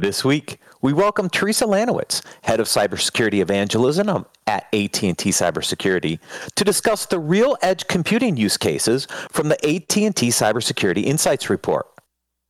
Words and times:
This 0.00 0.22
week, 0.26 0.60
we 0.82 0.92
welcome 0.92 1.30
Theresa 1.30 1.64
Lanowitz, 1.64 2.22
head 2.42 2.60
of 2.60 2.66
cybersecurity 2.66 3.40
evangelism 3.40 4.10
um, 4.10 4.26
at 4.46 4.64
AT&T 4.64 5.14
Cybersecurity, 5.14 6.18
to 6.54 6.64
discuss 6.64 7.06
the 7.06 7.18
real 7.18 7.56
edge 7.62 7.86
computing 7.86 8.36
use 8.36 8.58
cases 8.58 9.06
from 9.32 9.48
the 9.48 9.54
AT&T 9.64 10.10
Cybersecurity 10.10 11.04
Insights 11.04 11.48
report. 11.48 11.86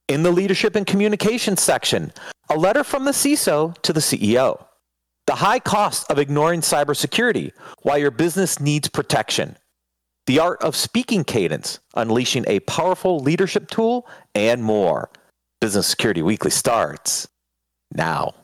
In 0.08 0.24
the 0.24 0.32
leadership 0.32 0.74
and 0.74 0.84
communications 0.84 1.62
section, 1.62 2.12
a 2.50 2.56
letter 2.56 2.82
from 2.82 3.04
the 3.04 3.12
CISO 3.12 3.80
to 3.82 3.92
the 3.92 4.00
CEO. 4.00 4.64
The 5.28 5.36
high 5.36 5.60
cost 5.60 6.10
of 6.10 6.18
ignoring 6.18 6.62
cybersecurity 6.62 7.52
while 7.82 7.98
your 7.98 8.10
business 8.10 8.58
needs 8.58 8.88
protection. 8.88 9.56
The 10.26 10.40
art 10.40 10.60
of 10.62 10.74
speaking 10.74 11.22
cadence, 11.22 11.78
unleashing 11.94 12.44
a 12.48 12.58
powerful 12.60 13.20
leadership 13.20 13.70
tool, 13.70 14.08
and 14.34 14.64
more. 14.64 15.10
Business 15.60 15.86
Security 15.86 16.22
Weekly 16.22 16.50
starts 16.50 17.28
now. 17.94 18.34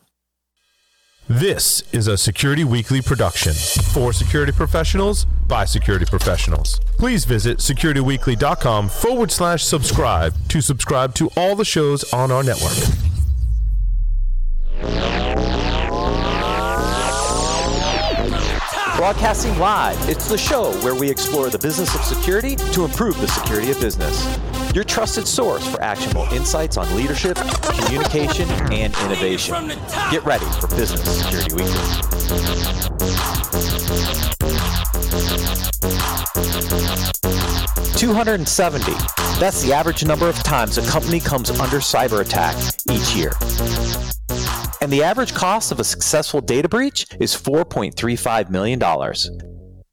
This 1.29 1.83
is 1.93 2.09
a 2.09 2.19
Security 2.19 2.65
Weekly 2.65 3.01
production 3.01 3.55
for 3.93 4.13
security 4.13 4.53
professionals 4.53 5.25
by 5.47 5.65
security 5.65 6.05
professionals. 6.05 6.81
Please 6.99 7.25
visit 7.25 7.59
securityweekly.com 7.59 8.89
forward 8.89 9.31
slash 9.31 9.65
subscribe 9.65 10.35
to 10.49 10.61
subscribe 10.61 11.15
to 11.15 11.31
all 11.37 11.57
the 11.57 11.65
shows 11.65 12.13
on 12.13 12.31
our 12.31 12.43
network. 12.43 12.77
Broadcasting 18.97 19.59
live, 19.59 19.97
it's 20.09 20.29
the 20.29 20.39
show 20.39 20.73
where 20.81 20.95
we 20.95 21.11
explore 21.11 21.51
the 21.51 21.59
business 21.59 21.95
of 21.95 22.03
security 22.03 22.57
to 22.57 22.85
improve 22.85 23.21
the 23.21 23.29
security 23.29 23.71
of 23.71 23.81
business. 23.81 24.39
Your 24.75 24.85
trusted 24.85 25.29
source 25.29 25.67
for 25.67 25.83
actionable 25.83 26.27
insights 26.33 26.79
on 26.79 26.95
leadership, 26.97 27.37
communication, 27.37 28.49
and 28.73 28.95
innovation. 29.05 29.69
Get 30.11 30.25
ready 30.25 30.47
for 30.61 30.67
Business 30.69 31.23
Security 31.23 31.55
Weekly. 31.55 31.73
Two 37.99 38.15
hundred 38.15 38.35
and 38.41 38.49
seventy. 38.49 38.95
That's 39.39 39.63
the 39.63 39.75
average 39.75 40.05
number 40.07 40.29
of 40.29 40.37
times 40.43 40.79
a 40.79 40.87
company 40.91 41.21
comes 41.21 41.51
under 41.51 41.79
cyber 41.79 42.21
attack 42.23 42.57
each 42.91 43.15
year. 43.15 43.33
And 44.81 44.91
the 44.91 45.03
average 45.03 45.35
cost 45.35 45.71
of 45.71 45.81
a 45.81 45.85
successful 45.85 46.41
data 46.41 46.69
breach 46.69 47.07
is 47.21 47.37
$4.35 47.37 48.51
million. 48.51 48.81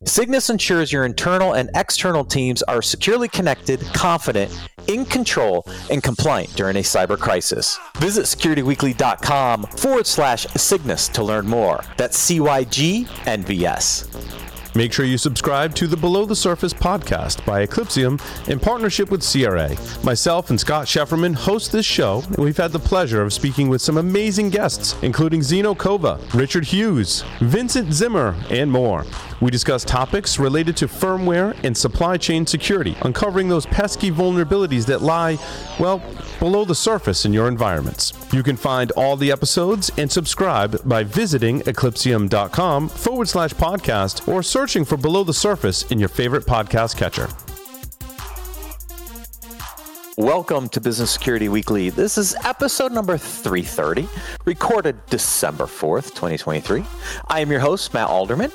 CYGNVS 0.10 0.50
ensures 0.50 0.92
your 0.92 1.06
internal 1.06 1.54
and 1.54 1.70
external 1.76 2.26
teams 2.26 2.64
are 2.64 2.82
securely 2.82 3.28
connected, 3.28 3.80
confident, 3.94 4.52
in 4.88 5.06
control, 5.06 5.64
and 5.92 6.02
compliant 6.02 6.52
during 6.56 6.78
a 6.78 6.80
cyber 6.80 7.16
crisis. 7.18 7.78
Visit 7.98 8.24
securityweekly.com 8.24 9.66
forward 9.66 10.08
slash 10.08 10.48
CYGNVS 10.48 11.12
to 11.14 11.24
learn 11.24 11.46
more. 11.46 11.84
That's 11.96 12.28
CYG 12.28 13.06
NVS. 13.06 14.76
Make 14.76 14.94
sure 14.94 15.06
you 15.06 15.20
subscribe 15.20 15.76
to 15.76 15.86
the 15.86 15.98
Below 15.98 16.26
the 16.26 16.36
Surface 16.36 16.74
podcast 16.74 17.46
by 17.46 17.66
Eclypsium 17.66 18.20
in 18.50 18.60
partnership 18.60 19.12
with 19.12 19.22
CRA. 19.22 19.76
Myself 20.04 20.50
and 20.50 20.60
Scott 20.60 20.88
Scheferman 20.88 21.36
host 21.36 21.72
this 21.72 21.86
show, 21.86 22.24
and 22.30 22.38
we've 22.38 22.58
had 22.58 22.72
the 22.72 22.80
pleasure 22.80 23.22
of 23.22 23.32
speaking 23.32 23.70
with 23.70 23.82
some 23.82 23.98
amazing 23.98 24.50
guests, 24.50 24.96
including 25.04 25.42
Xeno 25.42 25.78
Kovah, 25.78 26.20
Richard 26.34 26.66
Hughes, 26.66 27.24
Vincent 27.42 27.94
Zimmer, 27.94 28.36
and 28.50 28.72
more. 28.72 29.06
We 29.42 29.52
discuss 29.52 29.86
topics 29.86 30.38
related 30.38 30.76
to 30.78 30.88
firmware 30.88 31.58
and 31.64 31.76
supply 31.76 32.18
chain 32.18 32.46
security, 32.46 32.98
uncovering 33.04 33.48
those 33.48 33.66
pesky 33.66 34.12
vulnerabilities 34.12 34.86
that 34.88 35.02
lie, 35.02 35.38
well, 35.80 36.02
below 36.40 36.66
the 36.66 36.76
surface 36.76 37.24
in 37.24 37.32
your 37.32 37.48
environments. 37.48 38.12
You 38.34 38.44
can 38.44 38.58
find 38.58 38.92
all 38.92 39.16
the 39.16 39.32
episodes 39.32 39.92
and 39.98 40.12
subscribe 40.12 40.86
by 40.88 41.04
visiting 41.04 41.62
eclypsium.com 41.62 42.90
forward 42.90 43.30
slash 43.30 43.54
podcast 43.54 44.28
or 44.28 44.44
searching 44.44 44.84
for 44.84 44.98
Below 44.98 45.24
the 45.24 45.34
Surface 45.34 45.84
in 45.84 46.00
your 46.00 46.10
favorite 46.10 46.46
podcast 46.46 46.98
catcher. 46.98 47.30
Welcome 50.18 50.68
to 50.70 50.82
Business 50.82 51.12
Security 51.12 51.48
Weekly. 51.48 51.90
This 51.90 52.18
is 52.18 52.36
episode 52.44 52.92
number 52.92 53.18
330, 53.18 54.06
recorded 54.44 54.98
December 55.06 55.64
4th, 55.64 56.10
2023. 56.10 56.84
I 57.30 57.40
am 57.40 57.50
your 57.50 57.62
host, 57.62 57.94
Matt 57.94 58.10
Alderman. 58.10 58.52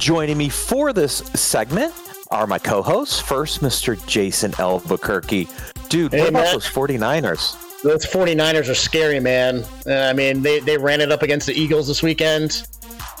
Joining 0.00 0.38
me 0.38 0.48
for 0.48 0.94
this 0.94 1.18
segment 1.34 1.92
are 2.30 2.46
my 2.46 2.58
co-hosts. 2.58 3.20
First, 3.20 3.60
Mr. 3.60 3.94
Jason 4.06 4.54
Albuquerque. 4.58 5.46
Dude, 5.90 6.12
hey, 6.12 6.20
what 6.20 6.28
about 6.30 6.52
those 6.52 6.66
49ers? 6.66 7.82
Those 7.82 8.06
49ers 8.06 8.70
are 8.70 8.74
scary, 8.74 9.20
man. 9.20 9.62
Uh, 9.86 9.92
I 9.92 10.14
mean, 10.14 10.40
they, 10.40 10.60
they 10.60 10.78
ran 10.78 11.02
it 11.02 11.12
up 11.12 11.22
against 11.22 11.46
the 11.46 11.52
Eagles 11.52 11.86
this 11.86 12.02
weekend. 12.02 12.66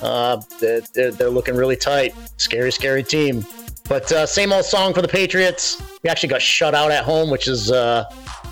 Uh, 0.00 0.40
they're, 0.58 0.80
they're 1.10 1.28
looking 1.28 1.54
really 1.54 1.76
tight. 1.76 2.14
Scary, 2.38 2.72
scary 2.72 3.02
team. 3.02 3.44
But 3.86 4.10
uh, 4.10 4.24
same 4.24 4.50
old 4.50 4.64
song 4.64 4.94
for 4.94 5.02
the 5.02 5.08
Patriots. 5.08 5.82
We 6.02 6.08
actually 6.08 6.30
got 6.30 6.40
shut 6.40 6.74
out 6.74 6.90
at 6.90 7.04
home, 7.04 7.28
which 7.28 7.46
is 7.46 7.70
uh, 7.70 8.04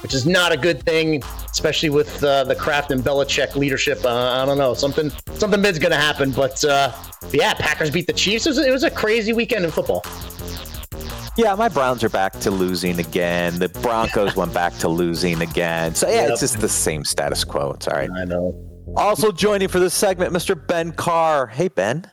which 0.03 0.15
is 0.15 0.27
not 0.27 0.53
a 0.53 0.57
good 0.57 0.83
thing, 0.83 1.23
especially 1.51 1.91
with 1.91 2.23
uh, 2.23 2.45
the 2.45 2.55
Kraft 2.55 2.91
and 2.91 3.03
Belichick 3.03 3.55
leadership. 3.55 4.05
Uh, 4.05 4.43
I 4.43 4.47
don't 4.47 4.59
know, 4.59 4.75
something 4.75 5.11
something 5.35 5.61
big's 5.61 5.79
gonna 5.79 5.97
happen. 5.97 6.31
But 6.31 6.65
uh, 6.65 6.93
yeah, 7.33 7.55
Packers 7.55 7.91
beat 7.91 8.07
the 8.07 8.13
Chiefs. 8.13 8.47
It 8.47 8.51
was, 8.51 8.59
it 8.59 8.71
was 8.71 8.85
a 8.85 8.91
crazy 8.91 9.33
weekend 9.33 9.65
in 9.65 9.71
football. 9.71 10.05
Yeah, 11.37 11.55
my 11.55 11.69
Browns 11.69 12.03
are 12.03 12.09
back 12.09 12.33
to 12.41 12.51
losing 12.51 12.99
again. 12.99 13.61
The 13.61 13.69
Broncos 13.69 14.35
went 14.35 14.53
back 14.53 14.77
to 14.79 14.89
losing 14.89 15.41
again. 15.41 15.95
So 15.95 16.09
yeah, 16.09 16.23
yep. 16.23 16.31
it's 16.31 16.41
just 16.41 16.61
the 16.61 16.69
same 16.69 17.05
status 17.05 17.45
quo. 17.45 17.73
It's 17.73 17.87
all 17.87 17.97
right. 17.97 18.11
I 18.11 18.25
know. 18.25 18.69
Also 18.97 19.31
joining 19.31 19.69
for 19.69 19.79
this 19.79 19.95
segment, 19.95 20.33
Mr. 20.33 20.67
Ben 20.67 20.91
Carr. 20.91 21.47
Hey, 21.47 21.69
Ben. 21.69 22.11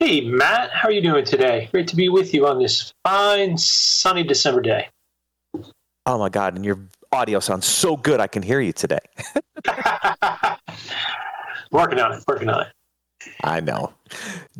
Hey, 0.00 0.20
Matt. 0.20 0.70
How 0.70 0.88
are 0.88 0.92
you 0.92 1.00
doing 1.00 1.24
today? 1.24 1.70
Great 1.72 1.88
to 1.88 1.96
be 1.96 2.10
with 2.10 2.34
you 2.34 2.46
on 2.46 2.58
this 2.58 2.92
fine, 3.02 3.56
sunny 3.56 4.22
December 4.22 4.60
day. 4.60 4.88
Oh 6.06 6.18
my 6.18 6.28
God! 6.28 6.54
And 6.54 6.64
your 6.64 6.78
audio 7.12 7.40
sounds 7.40 7.66
so 7.66 7.96
good. 7.96 8.20
I 8.20 8.26
can 8.28 8.42
hear 8.42 8.60
you 8.60 8.72
today. 8.72 9.00
working 11.70 11.98
on 11.98 12.12
it. 12.12 12.24
Working 12.26 12.48
on 12.48 12.62
it. 12.62 12.68
I 13.42 13.60
know. 13.60 13.92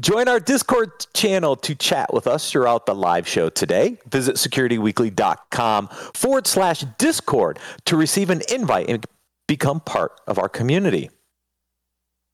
Join 0.00 0.28
our 0.28 0.40
Discord 0.40 0.90
channel 1.14 1.56
to 1.56 1.74
chat 1.74 2.12
with 2.12 2.26
us 2.26 2.50
throughout 2.50 2.86
the 2.86 2.94
live 2.94 3.28
show 3.28 3.48
today. 3.48 3.96
Visit 4.10 4.36
securityweekly.com 4.36 5.88
forward 6.14 6.46
slash 6.46 6.84
Discord 6.98 7.58
to 7.84 7.96
receive 7.96 8.30
an 8.30 8.42
invite 8.52 8.90
and 8.90 9.04
become 9.46 9.80
part 9.80 10.20
of 10.26 10.38
our 10.38 10.48
community. 10.48 11.10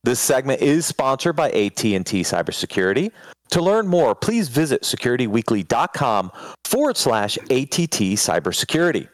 This 0.04 0.18
segment 0.18 0.62
is 0.62 0.84
sponsored 0.86 1.36
by 1.36 1.50
AT&T 1.50 1.92
Cybersecurity. 2.00 3.12
To 3.52 3.62
learn 3.62 3.86
more, 3.86 4.14
please 4.14 4.48
visit 4.48 4.80
securityweekly.com 4.82 6.32
forward 6.64 6.96
slash 6.96 7.36
ATT 7.36 8.16
Cybersecurity. 8.16 9.08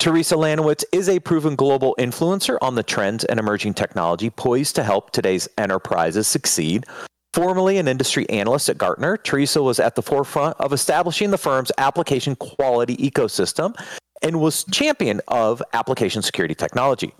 Theresa 0.00 0.34
Lanowitz 0.34 0.82
is 0.90 1.08
a 1.08 1.20
proven 1.20 1.54
global 1.54 1.94
influencer 2.00 2.58
on 2.60 2.74
the 2.74 2.82
trends 2.82 3.24
and 3.24 3.38
emerging 3.38 3.74
technology 3.74 4.30
poised 4.30 4.74
to 4.74 4.82
help 4.82 5.12
today's 5.12 5.48
enterprises 5.58 6.26
succeed. 6.26 6.86
Formerly 7.34 7.78
an 7.78 7.86
industry 7.86 8.28
analyst 8.30 8.68
at 8.68 8.78
Gartner, 8.78 9.16
Theresa 9.16 9.62
was 9.62 9.78
at 9.78 9.94
the 9.94 10.02
forefront 10.02 10.56
of 10.58 10.72
establishing 10.72 11.30
the 11.30 11.38
firm's 11.38 11.70
application 11.78 12.34
quality 12.34 12.96
ecosystem 12.96 13.80
and 14.22 14.40
was 14.40 14.64
champion 14.72 15.20
of 15.28 15.62
application 15.72 16.20
security 16.20 16.56
technology. 16.56 17.14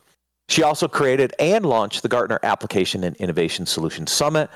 She 0.48 0.62
also 0.62 0.88
created 0.88 1.34
and 1.38 1.66
launched 1.66 2.02
the 2.02 2.08
Gartner 2.08 2.40
Application 2.42 3.04
and 3.04 3.14
Innovation 3.16 3.66
Solutions 3.66 4.10
Summit, 4.10 4.48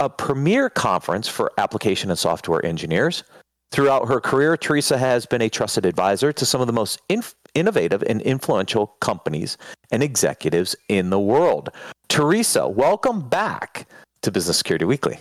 a 0.00 0.08
premier 0.08 0.70
conference 0.70 1.28
for 1.28 1.52
application 1.58 2.10
and 2.10 2.18
software 2.18 2.64
engineers. 2.64 3.22
Throughout 3.70 4.08
her 4.08 4.20
career, 4.20 4.56
Theresa 4.56 4.98
has 4.98 5.26
been 5.26 5.42
a 5.42 5.48
trusted 5.48 5.86
advisor 5.86 6.32
to 6.32 6.46
some 6.46 6.60
of 6.60 6.66
the 6.66 6.72
most 6.72 7.00
inf- 7.08 7.36
innovative 7.54 8.02
and 8.02 8.20
influential 8.22 8.88
companies 9.00 9.58
and 9.92 10.02
executives 10.02 10.74
in 10.88 11.10
the 11.10 11.20
world. 11.20 11.68
Theresa, 12.08 12.66
welcome 12.66 13.28
back 13.28 13.86
to 14.22 14.32
Business 14.32 14.58
Security 14.58 14.84
Weekly. 14.86 15.18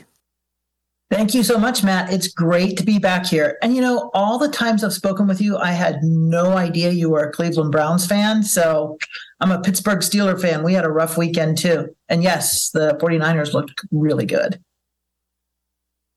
Thank 1.10 1.34
you 1.34 1.42
so 1.42 1.58
much, 1.58 1.84
Matt. 1.84 2.14
It's 2.14 2.28
great 2.28 2.78
to 2.78 2.84
be 2.84 3.00
back 3.00 3.26
here. 3.26 3.58
And 3.64 3.76
you 3.76 3.82
know, 3.82 4.12
all 4.14 4.38
the 4.38 4.48
times 4.48 4.84
I've 4.84 4.94
spoken 4.94 5.26
with 5.26 5.42
you, 5.42 5.58
I 5.58 5.72
had 5.72 6.04
no 6.04 6.56
idea 6.56 6.92
you 6.92 7.10
were 7.10 7.28
a 7.28 7.32
Cleveland 7.32 7.72
Browns 7.72 8.06
fan. 8.06 8.44
So 8.44 8.98
I'm 9.40 9.52
a 9.52 9.60
Pittsburgh 9.60 10.00
Steeler 10.00 10.40
fan. 10.40 10.62
We 10.64 10.74
had 10.74 10.86
a 10.86 10.92
rough 10.92 11.18
weekend 11.18 11.58
too. 11.58 11.96
And 12.10 12.22
yes, 12.22 12.70
the 12.70 12.96
49ers 13.02 13.54
looked 13.54 13.74
really 13.92 14.28
good. 14.28 14.62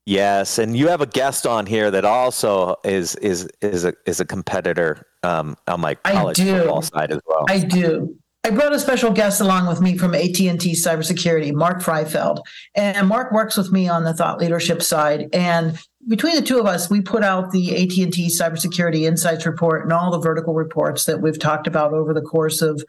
Yes, 0.04 0.58
and 0.58 0.76
you 0.76 0.88
have 0.88 1.00
a 1.00 1.06
guest 1.06 1.46
on 1.46 1.64
here 1.64 1.90
that 1.90 2.04
also 2.04 2.74
is 2.84 3.14
is 3.16 3.48
is 3.60 3.84
a 3.84 3.94
is 4.04 4.18
a 4.20 4.24
competitor 4.24 5.06
um, 5.22 5.56
on 5.68 5.80
my 5.80 5.94
college 5.94 6.38
football 6.38 6.82
side 6.82 7.12
as 7.12 7.20
well. 7.24 7.44
I 7.48 7.60
do. 7.60 8.16
I 8.44 8.50
brought 8.50 8.72
a 8.72 8.80
special 8.80 9.12
guest 9.12 9.40
along 9.40 9.68
with 9.68 9.80
me 9.80 9.96
from 9.96 10.16
AT&T 10.16 10.48
Cybersecurity, 10.50 11.52
Mark 11.52 11.80
Freifeld. 11.80 12.40
And 12.74 13.06
Mark 13.06 13.30
works 13.30 13.56
with 13.56 13.70
me 13.70 13.88
on 13.88 14.02
the 14.02 14.14
thought 14.14 14.40
leadership 14.40 14.82
side. 14.82 15.28
And 15.32 15.78
between 16.08 16.34
the 16.34 16.42
two 16.42 16.58
of 16.58 16.66
us, 16.66 16.90
we 16.90 17.00
put 17.00 17.22
out 17.22 17.52
the 17.52 17.76
AT&T 17.76 18.28
Cybersecurity 18.28 19.02
Insights 19.02 19.46
Report 19.46 19.84
and 19.84 19.92
all 19.92 20.10
the 20.10 20.18
vertical 20.18 20.54
reports 20.54 21.04
that 21.04 21.20
we've 21.20 21.38
talked 21.38 21.68
about 21.68 21.92
over 21.92 22.12
the 22.12 22.20
course 22.20 22.62
of 22.62 22.84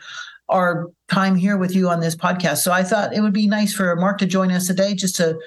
our 0.50 0.88
time 1.07 1.35
here 1.35 1.55
with 1.55 1.75
you 1.75 1.88
on 1.88 2.00
this 2.00 2.15
podcast. 2.15 2.57
So 2.57 2.71
I 2.71 2.81
thought 2.81 3.13
it 3.13 3.21
would 3.21 3.31
be 3.31 3.47
nice 3.47 3.75
for 3.75 3.95
Mark 3.95 4.17
to 4.19 4.25
join 4.25 4.51
us 4.51 4.65
today 4.65 4.95
just 4.95 5.15
to 5.17 5.38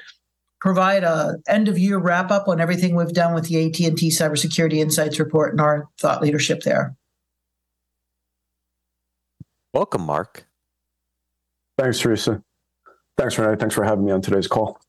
provide 0.60 1.02
a 1.02 1.34
end 1.48 1.66
of 1.66 1.80
year 1.80 1.98
wrap 1.98 2.30
up 2.30 2.46
on 2.46 2.60
everything 2.60 2.94
we've 2.94 3.12
done 3.12 3.34
with 3.34 3.48
the 3.48 3.66
AT&T 3.66 4.10
Cybersecurity 4.10 4.76
Insights 4.76 5.18
Report 5.18 5.50
and 5.50 5.60
our 5.60 5.88
thought 5.98 6.22
leadership 6.22 6.62
there. 6.62 6.94
Welcome, 9.76 10.06
Mark. 10.06 10.46
Thanks, 11.76 12.00
Theresa. 12.00 12.42
Thanks, 13.18 13.36
Renee. 13.36 13.56
Thanks 13.58 13.74
for 13.74 13.84
having 13.84 14.06
me 14.06 14.10
on 14.10 14.22
today's 14.22 14.48
call. 14.48 14.80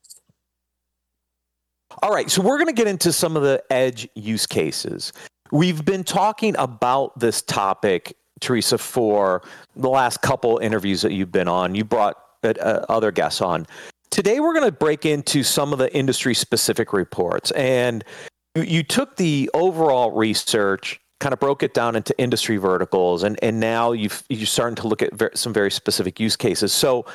All 2.02 2.14
right, 2.14 2.32
so 2.32 2.42
we're 2.42 2.56
going 2.56 2.68
to 2.68 2.74
get 2.74 2.88
into 2.88 3.12
some 3.12 3.36
of 3.36 3.44
the 3.44 3.62
edge 3.70 4.08
use 4.16 4.46
cases. 4.48 5.12
We've 5.52 5.84
been 5.84 6.06
talking 6.06 6.56
about 6.58 7.20
this 7.20 7.42
topic, 7.42 8.16
Theresa, 8.40 8.78
for 8.78 9.42
the 9.76 9.90
last 9.90 10.22
couple 10.22 10.58
interviews 10.60 11.02
that 11.02 11.12
you've 11.12 11.34
been 11.34 11.50
on. 11.50 11.76
You 11.76 11.84
brought 11.84 12.16
uh, 12.46 12.54
uh 12.58 12.86
other 12.88 13.12
guests 13.12 13.42
on. 13.42 13.68
Today, 14.10 14.40
we're 14.40 14.54
going 14.54 14.72
to 14.72 14.72
break 14.72 15.06
into 15.06 15.44
some 15.44 15.74
of 15.74 15.80
the 15.80 15.94
industry 15.94 16.34
specific 16.34 16.94
reports. 16.94 17.52
And 17.52 18.06
you 18.56 18.84
took 18.84 19.18
the 19.18 19.50
overall 19.54 20.12
research 20.12 21.02
kind 21.20 21.34
of 21.34 21.40
broke 21.40 21.64
it 21.64 21.74
down 21.74 21.96
into 21.96 22.18
industry 22.20 22.58
verticals 22.58 23.24
and 23.24 23.40
and 23.44 23.60
now 23.60 23.92
you've 23.92 24.24
you're 24.30 24.46
starting 24.46 24.76
to 24.76 24.88
look 24.88 25.02
at 25.02 25.14
ver- 25.14 25.32
some 25.34 25.54
very 25.54 25.72
specific 25.72 26.20
use 26.20 26.36
cases. 26.36 26.74
So 26.74 27.06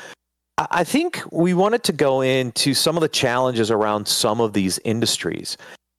i 0.71 0.85
think 0.85 1.23
we 1.33 1.55
wanted 1.55 1.83
to 1.83 1.93
go 1.93 2.21
into 2.21 2.75
some 2.75 2.95
of 2.97 3.01
the 3.01 3.09
challenges 3.09 3.71
around 3.71 4.07
some 4.07 4.41
of 4.41 4.53
these 4.53 4.79
industries. 4.85 5.57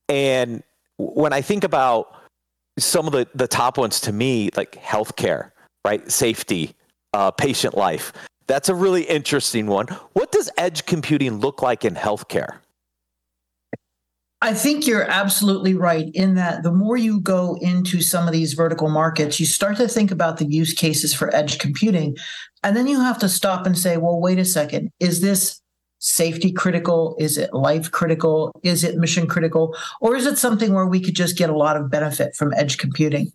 And 0.10 0.64
when 0.98 1.34
i 1.34 1.42
think 1.42 1.64
about 1.64 2.16
some 2.78 3.08
of 3.08 3.14
the 3.14 3.28
the 3.34 3.48
top 3.48 3.78
ones 3.78 4.00
to 4.02 4.12
me 4.12 4.50
like 4.56 4.74
healthcare 4.74 5.52
right? 5.86 6.10
Safety 6.12 6.76
uh, 7.14 7.32
patient 7.32 7.76
life. 7.76 8.14
That's 8.48 8.70
a 8.70 8.76
really 8.76 9.04
interesting 9.04 9.68
one. 9.68 9.88
What 10.14 10.32
does 10.32 10.50
edge 10.58 10.86
computing 10.86 11.40
look 11.40 11.62
like 11.62 11.86
in 11.86 11.96
healthcare 11.96 12.58
I 14.44 14.54
think 14.54 14.86
you're 14.86 15.10
absolutely 15.10 15.74
right 15.74 16.10
in 16.14 16.36
that 16.36 16.64
the 16.64 16.72
more 16.74 16.98
you 16.98 17.22
go 17.22 17.58
into 17.62 18.02
some 18.02 18.28
of 18.28 18.34
these 18.34 18.56
vertical 18.56 18.90
markets, 18.90 19.40
you 19.40 19.46
start 19.46 19.78
to 19.78 19.88
think 19.88 20.12
about 20.12 20.36
the 20.36 20.46
use 20.46 20.74
cases 20.74 21.14
for 21.14 21.34
edge 21.34 21.60
computing. 21.60 22.18
And 22.62 22.76
then 22.76 22.88
you 22.88 23.00
have 23.00 23.18
to 23.20 23.30
stop 23.30 23.66
and 23.66 23.78
say, 23.78 23.96
well, 23.96 24.20
wait 24.20 24.40
a 24.40 24.44
second, 24.44 24.92
is 25.00 25.22
this 25.22 25.62
safety 26.00 26.52
critical? 26.52 27.16
Is 27.20 27.38
it 27.38 27.54
life 27.54 27.90
critical? 27.90 28.52
Is 28.64 28.84
it 28.84 28.98
mission 28.98 29.28
critical? 29.28 29.78
Or 30.02 30.18
is 30.18 30.26
it 30.26 30.38
something 30.38 30.74
where 30.74 30.88
we 30.88 31.00
could 31.00 31.16
just 31.16 31.38
get 31.38 31.50
a 31.50 31.58
lot 31.58 31.78
of 31.78 31.90
benefit 31.90 32.36
from 32.36 32.54
edge 32.54 32.78
computing? 32.78 33.32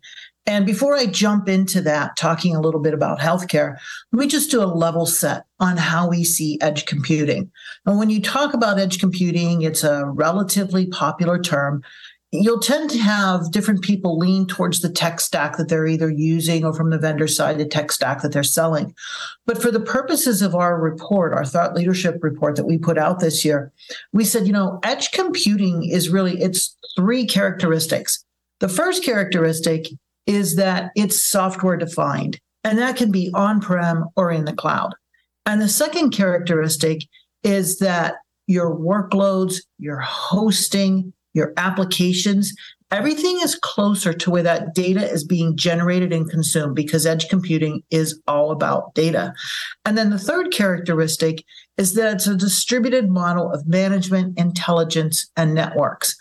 And 0.48 0.64
before 0.64 0.96
I 0.96 1.04
jump 1.04 1.46
into 1.46 1.82
that, 1.82 2.16
talking 2.16 2.56
a 2.56 2.60
little 2.60 2.80
bit 2.80 2.94
about 2.94 3.18
healthcare, 3.18 3.76
let 4.12 4.18
me 4.18 4.26
just 4.26 4.50
do 4.50 4.62
a 4.62 4.64
level 4.64 5.04
set 5.04 5.44
on 5.60 5.76
how 5.76 6.08
we 6.08 6.24
see 6.24 6.58
edge 6.62 6.86
computing. 6.86 7.50
And 7.84 7.98
when 7.98 8.08
you 8.08 8.22
talk 8.22 8.54
about 8.54 8.78
edge 8.78 8.98
computing, 8.98 9.60
it's 9.60 9.84
a 9.84 10.06
relatively 10.06 10.86
popular 10.86 11.38
term. 11.38 11.82
You'll 12.32 12.60
tend 12.60 12.88
to 12.90 12.98
have 12.98 13.50
different 13.50 13.82
people 13.82 14.18
lean 14.18 14.46
towards 14.46 14.80
the 14.80 14.88
tech 14.88 15.20
stack 15.20 15.58
that 15.58 15.68
they're 15.68 15.86
either 15.86 16.10
using 16.10 16.64
or 16.64 16.72
from 16.72 16.88
the 16.88 16.98
vendor 16.98 17.28
side, 17.28 17.58
the 17.58 17.66
tech 17.66 17.92
stack 17.92 18.22
that 18.22 18.32
they're 18.32 18.42
selling. 18.42 18.94
But 19.44 19.60
for 19.60 19.70
the 19.70 19.80
purposes 19.80 20.40
of 20.40 20.54
our 20.54 20.80
report, 20.80 21.34
our 21.34 21.44
thought 21.44 21.74
leadership 21.74 22.20
report 22.22 22.56
that 22.56 22.66
we 22.66 22.78
put 22.78 22.96
out 22.96 23.20
this 23.20 23.44
year, 23.44 23.70
we 24.14 24.24
said, 24.24 24.46
you 24.46 24.54
know, 24.54 24.80
edge 24.82 25.12
computing 25.12 25.84
is 25.84 26.08
really, 26.08 26.40
it's 26.40 26.74
three 26.96 27.26
characteristics. 27.26 28.24
The 28.60 28.68
first 28.68 29.04
characteristic 29.04 29.88
is 30.28 30.56
that 30.56 30.92
it's 30.94 31.26
software 31.26 31.78
defined, 31.78 32.38
and 32.62 32.78
that 32.78 32.96
can 32.96 33.10
be 33.10 33.32
on 33.34 33.60
prem 33.60 34.04
or 34.14 34.30
in 34.30 34.44
the 34.44 34.52
cloud. 34.52 34.94
And 35.46 35.60
the 35.60 35.68
second 35.68 36.10
characteristic 36.10 37.02
is 37.42 37.78
that 37.78 38.16
your 38.46 38.76
workloads, 38.76 39.62
your 39.78 39.98
hosting, 40.00 41.12
your 41.32 41.54
applications, 41.56 42.52
everything 42.90 43.38
is 43.42 43.54
closer 43.54 44.12
to 44.12 44.30
where 44.30 44.42
that 44.42 44.74
data 44.74 45.10
is 45.10 45.24
being 45.24 45.56
generated 45.56 46.12
and 46.12 46.28
consumed 46.28 46.76
because 46.76 47.06
edge 47.06 47.28
computing 47.28 47.82
is 47.90 48.20
all 48.26 48.50
about 48.50 48.94
data. 48.94 49.32
And 49.86 49.96
then 49.96 50.10
the 50.10 50.18
third 50.18 50.52
characteristic 50.52 51.42
is 51.78 51.94
that 51.94 52.14
it's 52.14 52.26
a 52.26 52.36
distributed 52.36 53.08
model 53.08 53.50
of 53.50 53.66
management, 53.66 54.38
intelligence, 54.38 55.30
and 55.36 55.54
networks. 55.54 56.16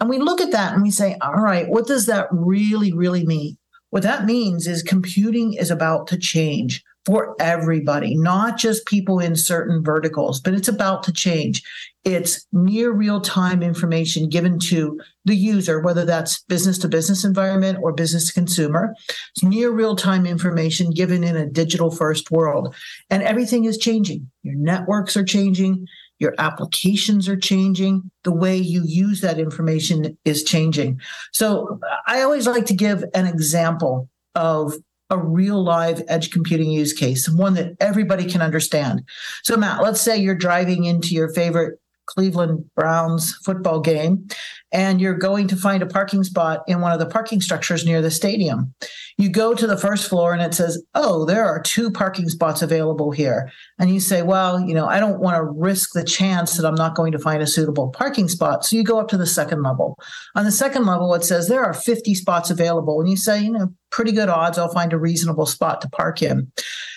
And 0.00 0.08
we 0.08 0.18
look 0.18 0.40
at 0.40 0.52
that 0.52 0.74
and 0.74 0.82
we 0.82 0.90
say, 0.90 1.16
all 1.20 1.34
right, 1.34 1.68
what 1.68 1.86
does 1.86 2.06
that 2.06 2.28
really, 2.30 2.92
really 2.92 3.26
mean? 3.26 3.56
What 3.90 4.02
that 4.02 4.26
means 4.26 4.66
is 4.66 4.82
computing 4.82 5.54
is 5.54 5.70
about 5.70 6.06
to 6.08 6.18
change 6.18 6.84
for 7.08 7.34
everybody, 7.40 8.14
not 8.14 8.58
just 8.58 8.84
people 8.84 9.18
in 9.18 9.34
certain 9.34 9.82
verticals, 9.82 10.40
but 10.40 10.52
it's 10.52 10.68
about 10.68 11.02
to 11.04 11.10
change. 11.10 11.62
It's 12.04 12.46
near 12.52 12.92
real 12.92 13.22
time 13.22 13.62
information 13.62 14.28
given 14.28 14.58
to 14.60 15.00
the 15.24 15.34
user, 15.34 15.80
whether 15.80 16.04
that's 16.04 16.42
business 16.44 16.76
to 16.78 16.88
business 16.88 17.24
environment 17.24 17.78
or 17.82 17.94
business 17.94 18.26
to 18.26 18.34
consumer. 18.34 18.94
It's 19.34 19.42
near 19.42 19.70
real 19.70 19.96
time 19.96 20.26
information 20.26 20.90
given 20.90 21.24
in 21.24 21.34
a 21.34 21.46
digital 21.46 21.90
first 21.90 22.30
world. 22.30 22.74
And 23.08 23.22
everything 23.22 23.64
is 23.64 23.78
changing. 23.78 24.30
Your 24.42 24.56
networks 24.56 25.16
are 25.16 25.24
changing. 25.24 25.86
Your 26.18 26.34
applications 26.38 27.28
are 27.28 27.36
changing. 27.36 28.10
The 28.24 28.32
way 28.32 28.56
you 28.56 28.82
use 28.84 29.20
that 29.20 29.38
information 29.38 30.16
is 30.24 30.42
changing. 30.42 31.00
So 31.32 31.80
I 32.06 32.22
always 32.22 32.46
like 32.46 32.66
to 32.66 32.74
give 32.74 33.04
an 33.14 33.26
example 33.26 34.08
of 34.34 34.74
a 35.10 35.18
real 35.18 35.62
live 35.62 36.02
edge 36.08 36.30
computing 36.30 36.70
use 36.70 36.92
case, 36.92 37.28
one 37.28 37.54
that 37.54 37.74
everybody 37.80 38.24
can 38.26 38.42
understand. 38.42 39.02
So, 39.42 39.56
Matt, 39.56 39.82
let's 39.82 40.00
say 40.00 40.18
you're 40.18 40.34
driving 40.34 40.84
into 40.84 41.14
your 41.14 41.32
favorite 41.32 41.78
Cleveland 42.08 42.64
Browns 42.74 43.34
football 43.44 43.80
game 43.80 44.26
and 44.72 45.00
you're 45.00 45.14
going 45.14 45.48
to 45.48 45.56
find 45.56 45.82
a 45.82 45.86
parking 45.86 46.24
spot 46.24 46.62
in 46.66 46.80
one 46.80 46.92
of 46.92 46.98
the 46.98 47.06
parking 47.06 47.40
structures 47.40 47.86
near 47.86 48.02
the 48.02 48.10
stadium. 48.10 48.74
You 49.16 49.30
go 49.30 49.54
to 49.54 49.66
the 49.66 49.76
first 49.76 50.08
floor 50.08 50.32
and 50.32 50.42
it 50.42 50.54
says, 50.54 50.82
Oh, 50.94 51.24
there 51.24 51.44
are 51.44 51.60
two 51.60 51.90
parking 51.90 52.28
spots 52.28 52.62
available 52.62 53.10
here. 53.10 53.50
And 53.78 53.90
you 53.90 54.00
say, 54.00 54.22
Well, 54.22 54.60
you 54.60 54.74
know, 54.74 54.86
I 54.86 55.00
don't 55.00 55.20
want 55.20 55.36
to 55.36 55.42
risk 55.42 55.92
the 55.92 56.04
chance 56.04 56.56
that 56.56 56.66
I'm 56.66 56.74
not 56.74 56.94
going 56.94 57.12
to 57.12 57.18
find 57.18 57.42
a 57.42 57.46
suitable 57.46 57.88
parking 57.88 58.28
spot. 58.28 58.64
So 58.64 58.76
you 58.76 58.84
go 58.84 59.00
up 59.00 59.08
to 59.08 59.16
the 59.16 59.26
second 59.26 59.62
level. 59.62 59.98
On 60.34 60.44
the 60.44 60.52
second 60.52 60.86
level, 60.86 61.14
it 61.14 61.24
says 61.24 61.48
there 61.48 61.64
are 61.64 61.74
50 61.74 62.14
spots 62.14 62.50
available. 62.50 63.00
And 63.00 63.08
you 63.08 63.16
say, 63.16 63.42
You 63.42 63.52
know, 63.52 63.72
pretty 63.90 64.12
good 64.12 64.28
odds 64.28 64.58
I'll 64.58 64.72
find 64.72 64.92
a 64.92 64.98
reasonable 64.98 65.46
spot 65.46 65.80
to 65.80 65.88
park 65.88 66.22
in. 66.22 66.52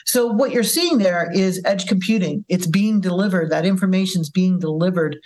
So 0.06 0.27
what 0.27 0.51
you're 0.51 0.63
seeing 0.63 0.98
there 0.98 1.31
is 1.34 1.62
edge 1.65 1.88
computing. 1.88 2.46
It's 2.50 2.67
being 2.67 3.01
delivered, 3.01 3.50
that 3.51 3.65
information 3.65 4.22
is 4.22 4.29
being 4.29 4.60
delivered 4.60 5.17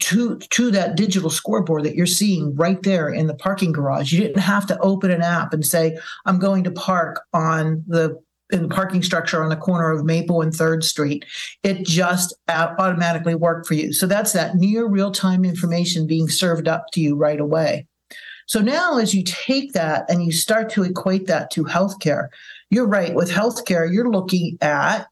to 0.00 0.36
to 0.38 0.70
that 0.70 0.96
digital 0.96 1.30
scoreboard 1.30 1.84
that 1.84 1.94
you're 1.94 2.06
seeing 2.06 2.54
right 2.56 2.82
there 2.82 3.08
in 3.08 3.26
the 3.26 3.34
parking 3.34 3.72
garage. 3.72 4.12
You 4.12 4.20
didn't 4.20 4.42
have 4.42 4.66
to 4.66 4.78
open 4.80 5.10
an 5.10 5.22
app 5.22 5.54
and 5.54 5.64
say, 5.64 5.98
"I'm 6.26 6.38
going 6.38 6.64
to 6.64 6.70
park 6.70 7.22
on 7.32 7.82
the 7.86 8.18
in 8.50 8.62
the 8.62 8.68
parking 8.68 9.02
structure 9.02 9.42
on 9.42 9.48
the 9.48 9.56
corner 9.56 9.90
of 9.90 10.04
Maple 10.04 10.42
and 10.42 10.52
Third 10.52 10.84
Street." 10.84 11.24
It 11.62 11.86
just 11.86 12.34
automatically 12.50 13.34
worked 13.34 13.66
for 13.66 13.72
you. 13.72 13.94
So 13.94 14.06
that's 14.06 14.32
that 14.32 14.56
near 14.56 14.86
real 14.86 15.10
time 15.10 15.42
information 15.42 16.06
being 16.06 16.28
served 16.28 16.68
up 16.68 16.86
to 16.92 17.00
you 17.00 17.16
right 17.16 17.40
away. 17.40 17.86
So 18.46 18.60
now, 18.60 18.98
as 18.98 19.14
you 19.14 19.22
take 19.24 19.72
that 19.72 20.04
and 20.10 20.22
you 20.22 20.32
start 20.32 20.68
to 20.70 20.82
equate 20.82 21.26
that 21.28 21.50
to 21.52 21.64
healthcare, 21.64 22.28
you're 22.72 22.88
right. 22.88 23.14
With 23.14 23.30
healthcare, 23.30 23.92
you're 23.92 24.10
looking 24.10 24.58
at 24.60 25.06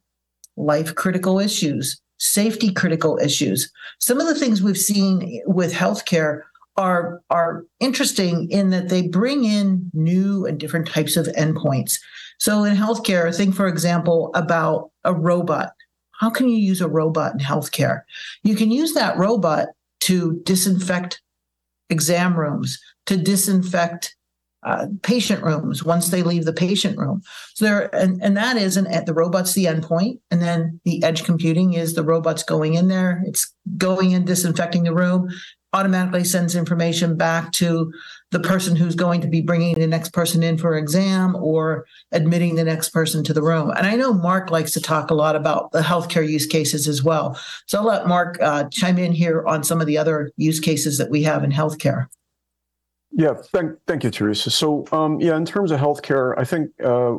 life 0.57 0.95
critical 0.95 1.39
issues 1.39 2.01
safety 2.21 2.71
critical 2.73 3.19
issues. 3.19 3.73
Some 3.99 4.21
of 4.21 4.27
the 4.27 4.35
things 4.35 4.63
we've 4.63 4.79
seen 4.79 5.43
with 5.47 5.73
healthcare 5.73 6.43
are 6.77 7.21
are 7.31 7.65
interesting 7.81 8.49
in 8.51 8.71
that 8.71 8.89
they 8.89 9.09
bring 9.09 9.45
in 9.45 9.91
new 9.93 10.47
and 10.47 10.61
different 10.61 10.87
types 10.87 11.17
of 11.17 11.27
endpoints. 11.29 11.99
So 12.39 12.65
in 12.65 12.77
healthcare, 12.77 13.35
think 13.35 13.55
for 13.55 13.67
example 13.67 14.31
about 14.35 14.91
a 15.05 15.15
robot. 15.15 15.73
How 16.13 16.31
can 16.31 16.49
you 16.49 16.59
use 16.59 16.83
a 16.83 16.89
robot 16.89 17.33
in 17.33 17.39
healthcare? 17.39 18.03
You 18.43 18.55
can 18.55 18.71
use 18.71 18.93
that 18.93 19.17
robot 19.17 19.69
to 20.01 20.41
disinfect 20.45 21.21
exam 21.89 22.39
rooms, 22.39 22.79
to 23.07 23.17
disinfect 23.17 24.15
uh, 24.63 24.87
patient 25.03 25.43
rooms 25.43 25.85
once 25.85 26.09
they 26.09 26.23
leave 26.23 26.45
the 26.45 26.53
patient 26.53 26.99
room. 26.99 27.23
So 27.55 27.65
there, 27.65 27.95
and, 27.95 28.23
and 28.23 28.37
that 28.37 28.57
is 28.57 28.77
an 28.77 28.87
at 28.89 29.07
the 29.07 29.15
robot's 29.15 29.55
the 29.55 29.65
endpoint, 29.65 30.21
and 30.31 30.43
then 30.43 30.81
the 30.85 31.03
edge 31.03 31.25
computing 31.25 31.75
is 31.75 31.95
the 31.95 32.05
robot's 32.05 32.43
going 32.43 32.75
in 32.75 32.89
there. 32.89 33.23
It's 33.27 33.53
going 33.77 34.13
in 34.13 34.25
disinfecting 34.25 34.83
the 34.83 34.95
room, 34.95 35.31
automatically 35.73 36.25
sends 36.25 36.57
information 36.57 37.17
back 37.17 37.53
to 37.53 37.93
the 38.33 38.41
person 38.41 38.77
who's 38.77 38.95
going 38.95 39.21
to 39.21 39.29
be 39.29 39.41
bringing 39.41 39.79
the 39.79 39.87
next 39.87 40.13
person 40.13 40.43
in 40.43 40.59
for 40.59 40.77
exam 40.77 41.37
or 41.37 41.87
admitting 42.13 42.57
the 42.57 42.65
next 42.65 42.91
person 42.91 43.23
to 43.25 43.33
the 43.33 43.43
room. 43.43 43.71
And 43.71 43.87
I 43.87 43.97
know 43.97 44.13
Mark 44.13 44.51
likes 44.51 44.73
to 44.73 44.81
talk 44.81 45.11
a 45.11 45.15
lot 45.15 45.37
about 45.37 45.73
the 45.73 45.81
healthcare 45.81 46.29
use 46.29 46.47
cases 46.47 46.89
as 46.89 47.03
well. 47.03 47.39
So 47.67 47.79
I'll 47.79 47.87
let 47.87 48.07
Mark 48.07 48.41
uh, 48.41 48.65
chime 48.71 48.99
in 48.99 49.13
here 49.13 49.45
on 49.47 49.63
some 49.63 49.81
of 49.81 49.87
the 49.87 49.99
other 49.99 50.31
use 50.37 50.61
cases 50.61 50.99
that 50.99 51.11
we 51.11 51.23
have 51.23 51.45
in 51.45 51.51
healthcare. 51.51 52.09
Yeah, 53.13 53.35
thank, 53.35 53.73
thank 53.87 54.05
you, 54.05 54.11
Theresa. 54.11 54.51
So, 54.51 54.87
um, 54.93 55.21
yeah, 55.21 55.37
in 55.37 55.45
terms 55.45 55.73
of 55.73 55.81
healthcare, 55.81 56.35
I 56.39 56.45
think 56.45 56.71
uh, 56.83 57.17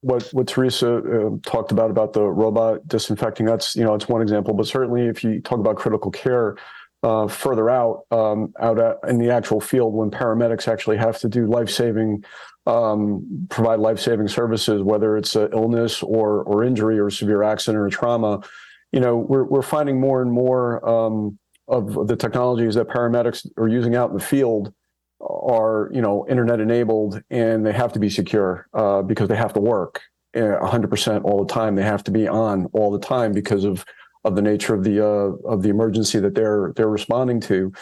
what 0.00 0.28
what 0.32 0.46
Theresa 0.46 0.96
uh, 0.96 1.30
talked 1.42 1.72
about 1.72 1.90
about 1.90 2.12
the 2.12 2.22
robot 2.22 2.86
disinfecting 2.86 3.46
that's 3.46 3.74
you 3.74 3.84
know 3.84 3.94
it's 3.94 4.08
one 4.08 4.22
example, 4.22 4.54
but 4.54 4.66
certainly 4.66 5.06
if 5.06 5.24
you 5.24 5.40
talk 5.40 5.58
about 5.58 5.76
critical 5.76 6.10
care, 6.10 6.56
uh, 7.02 7.28
further 7.28 7.70
out, 7.70 8.04
um, 8.10 8.52
out 8.60 8.78
at, 8.80 8.98
in 9.08 9.18
the 9.18 9.30
actual 9.30 9.60
field, 9.60 9.94
when 9.94 10.10
paramedics 10.10 10.68
actually 10.68 10.96
have 10.96 11.18
to 11.20 11.28
do 11.28 11.46
life 11.46 11.70
saving, 11.70 12.24
um, 12.66 13.46
provide 13.48 13.80
life 13.80 14.00
saving 14.00 14.28
services, 14.28 14.82
whether 14.82 15.16
it's 15.16 15.36
an 15.36 15.48
illness 15.52 16.02
or 16.02 16.42
or 16.44 16.64
injury 16.64 16.98
or 16.98 17.10
severe 17.10 17.42
accident 17.42 17.82
or 17.82 17.88
trauma, 17.88 18.40
you 18.92 19.00
know, 19.00 19.16
we're 19.16 19.44
we're 19.44 19.62
finding 19.62 20.00
more 20.00 20.22
and 20.22 20.32
more 20.32 20.86
um, 20.88 21.38
of 21.66 22.06
the 22.08 22.16
technologies 22.16 22.74
that 22.74 22.88
paramedics 22.88 23.46
are 23.56 23.68
using 23.68 23.94
out 23.94 24.10
in 24.10 24.16
the 24.16 24.22
field 24.22 24.72
are 25.20 25.90
you 25.92 26.00
know 26.00 26.26
internet 26.28 26.60
enabled 26.60 27.22
and 27.30 27.66
they 27.66 27.72
have 27.72 27.92
to 27.92 27.98
be 27.98 28.08
secure 28.08 28.68
uh, 28.74 29.02
because 29.02 29.28
they 29.28 29.36
have 29.36 29.52
to 29.52 29.60
work 29.60 30.00
100% 30.34 31.16
uh, 31.16 31.20
all 31.20 31.44
the 31.44 31.52
time. 31.52 31.74
They 31.74 31.82
have 31.82 32.04
to 32.04 32.10
be 32.10 32.28
on 32.28 32.66
all 32.72 32.90
the 32.90 32.98
time 32.98 33.32
because 33.32 33.64
of 33.64 33.84
of 34.24 34.34
the 34.34 34.42
nature 34.42 34.74
of 34.74 34.84
the 34.84 35.04
uh, 35.04 35.48
of 35.48 35.62
the 35.62 35.68
emergency 35.68 36.18
that 36.20 36.34
they're 36.34 36.72
they're 36.76 36.88
responding 36.88 37.40
to, 37.40 37.72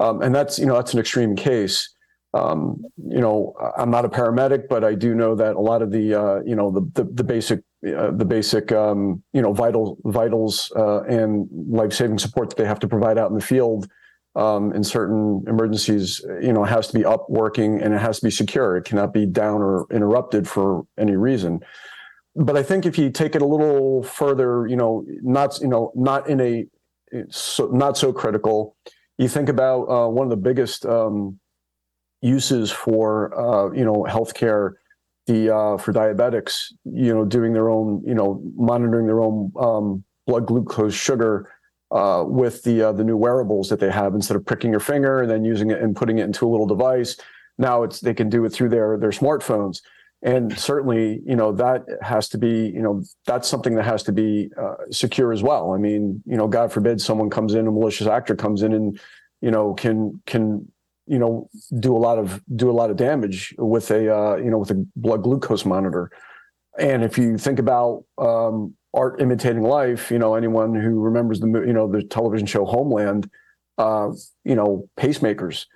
um, 0.00 0.20
and 0.20 0.34
that's 0.34 0.58
you 0.58 0.66
know 0.66 0.74
that's 0.74 0.92
an 0.92 1.00
extreme 1.00 1.36
case. 1.36 1.92
Um, 2.34 2.84
you 3.08 3.20
know, 3.20 3.54
I'm 3.78 3.90
not 3.90 4.04
a 4.04 4.10
paramedic, 4.10 4.68
but 4.68 4.84
I 4.84 4.94
do 4.94 5.14
know 5.14 5.34
that 5.36 5.56
a 5.56 5.60
lot 5.60 5.80
of 5.80 5.90
the 5.90 6.14
uh, 6.14 6.40
you 6.44 6.54
know 6.54 6.70
the 6.70 6.82
the, 6.94 7.10
the 7.10 7.24
basic 7.24 7.60
uh, 7.86 8.10
the 8.10 8.24
basic 8.24 8.72
um, 8.72 9.22
you 9.32 9.40
know 9.40 9.52
vital 9.52 9.96
vitals 10.04 10.72
uh, 10.76 11.02
and 11.02 11.48
life 11.68 11.92
saving 11.92 12.18
support 12.18 12.50
that 12.50 12.56
they 12.56 12.66
have 12.66 12.80
to 12.80 12.88
provide 12.88 13.16
out 13.16 13.30
in 13.30 13.36
the 13.36 13.44
field 13.44 13.88
um, 14.36 14.72
in 14.72 14.84
certain 14.84 15.42
emergencies, 15.48 16.24
you 16.42 16.52
know, 16.52 16.64
has 16.64 16.88
to 16.88 16.94
be 16.94 17.04
up 17.04 17.26
working 17.28 17.80
and 17.82 17.94
it 17.94 18.00
has 18.00 18.20
to 18.20 18.26
be 18.26 18.30
secure. 18.30 18.76
It 18.76 18.84
cannot 18.84 19.12
be 19.12 19.26
down 19.26 19.62
or 19.62 19.86
interrupted 19.90 20.46
for 20.46 20.86
any 20.98 21.16
reason 21.16 21.60
but 22.36 22.56
I 22.56 22.62
think 22.62 22.84
if 22.84 22.98
you 22.98 23.10
take 23.10 23.34
it 23.34 23.42
a 23.42 23.46
little 23.46 24.02
further, 24.02 24.66
you 24.66 24.76
know, 24.76 25.04
not 25.22 25.58
you 25.60 25.68
know 25.68 25.90
not 25.94 26.28
in 26.28 26.40
a 26.40 26.66
so, 27.30 27.68
not 27.68 27.96
so 27.96 28.12
critical. 28.12 28.76
You 29.18 29.28
think 29.28 29.48
about 29.48 29.84
uh, 29.84 30.08
one 30.08 30.26
of 30.26 30.30
the 30.30 30.36
biggest 30.36 30.84
um, 30.84 31.40
uses 32.20 32.70
for 32.70 33.38
uh, 33.38 33.72
you 33.72 33.84
know 33.84 34.06
healthcare, 34.08 34.74
the 35.26 35.54
uh, 35.54 35.78
for 35.78 35.92
diabetics, 35.92 36.72
you 36.84 37.14
know, 37.14 37.24
doing 37.24 37.54
their 37.54 37.70
own, 37.70 38.02
you 38.06 38.14
know, 38.14 38.42
monitoring 38.54 39.06
their 39.06 39.22
own 39.22 39.50
um, 39.58 40.04
blood 40.26 40.46
glucose 40.46 40.94
sugar 40.94 41.50
uh, 41.90 42.24
with 42.26 42.62
the 42.62 42.88
uh, 42.88 42.92
the 42.92 43.04
new 43.04 43.16
wearables 43.16 43.68
that 43.68 43.80
they 43.80 43.90
have 43.90 44.14
instead 44.14 44.36
of 44.36 44.44
pricking 44.44 44.70
your 44.70 44.80
finger 44.80 45.20
and 45.20 45.30
then 45.30 45.44
using 45.44 45.70
it 45.70 45.80
and 45.80 45.96
putting 45.96 46.18
it 46.18 46.24
into 46.24 46.46
a 46.46 46.50
little 46.50 46.66
device. 46.66 47.16
Now 47.58 47.82
it's 47.82 48.00
they 48.00 48.14
can 48.14 48.28
do 48.28 48.44
it 48.44 48.50
through 48.50 48.70
their 48.70 48.98
their 48.98 49.10
smartphones 49.10 49.80
and 50.22 50.58
certainly 50.58 51.20
you 51.26 51.36
know 51.36 51.52
that 51.52 51.84
has 52.02 52.28
to 52.28 52.38
be 52.38 52.68
you 52.68 52.82
know 52.82 53.02
that's 53.26 53.48
something 53.48 53.74
that 53.74 53.84
has 53.84 54.02
to 54.02 54.12
be 54.12 54.50
uh, 54.60 54.74
secure 54.90 55.32
as 55.32 55.42
well 55.42 55.72
i 55.72 55.78
mean 55.78 56.22
you 56.26 56.36
know 56.36 56.48
god 56.48 56.72
forbid 56.72 57.00
someone 57.00 57.28
comes 57.28 57.54
in 57.54 57.66
a 57.66 57.70
malicious 57.70 58.06
actor 58.06 58.34
comes 58.34 58.62
in 58.62 58.72
and 58.72 59.00
you 59.40 59.50
know 59.50 59.74
can 59.74 60.20
can 60.26 60.66
you 61.06 61.18
know 61.18 61.48
do 61.80 61.94
a 61.96 61.98
lot 61.98 62.18
of 62.18 62.42
do 62.56 62.70
a 62.70 62.72
lot 62.72 62.90
of 62.90 62.96
damage 62.96 63.54
with 63.58 63.90
a 63.90 64.14
uh, 64.14 64.36
you 64.36 64.50
know 64.50 64.58
with 64.58 64.70
a 64.70 64.86
blood 64.96 65.22
glucose 65.22 65.64
monitor 65.64 66.10
and 66.78 67.04
if 67.04 67.16
you 67.16 67.38
think 67.38 67.58
about 67.58 68.04
um, 68.18 68.74
art 68.96 69.20
imitating 69.20 69.62
life 69.62 70.10
you 70.10 70.18
know 70.18 70.34
anyone 70.34 70.74
who 70.74 70.98
remembers 71.00 71.38
the 71.38 71.46
you 71.46 71.72
know 71.72 71.86
the 71.86 72.02
television 72.02 72.46
show 72.46 72.64
homeland 72.64 73.30
uh, 73.78 74.08
you 74.44 74.54
know 74.54 74.88
pacemakers 74.98 75.66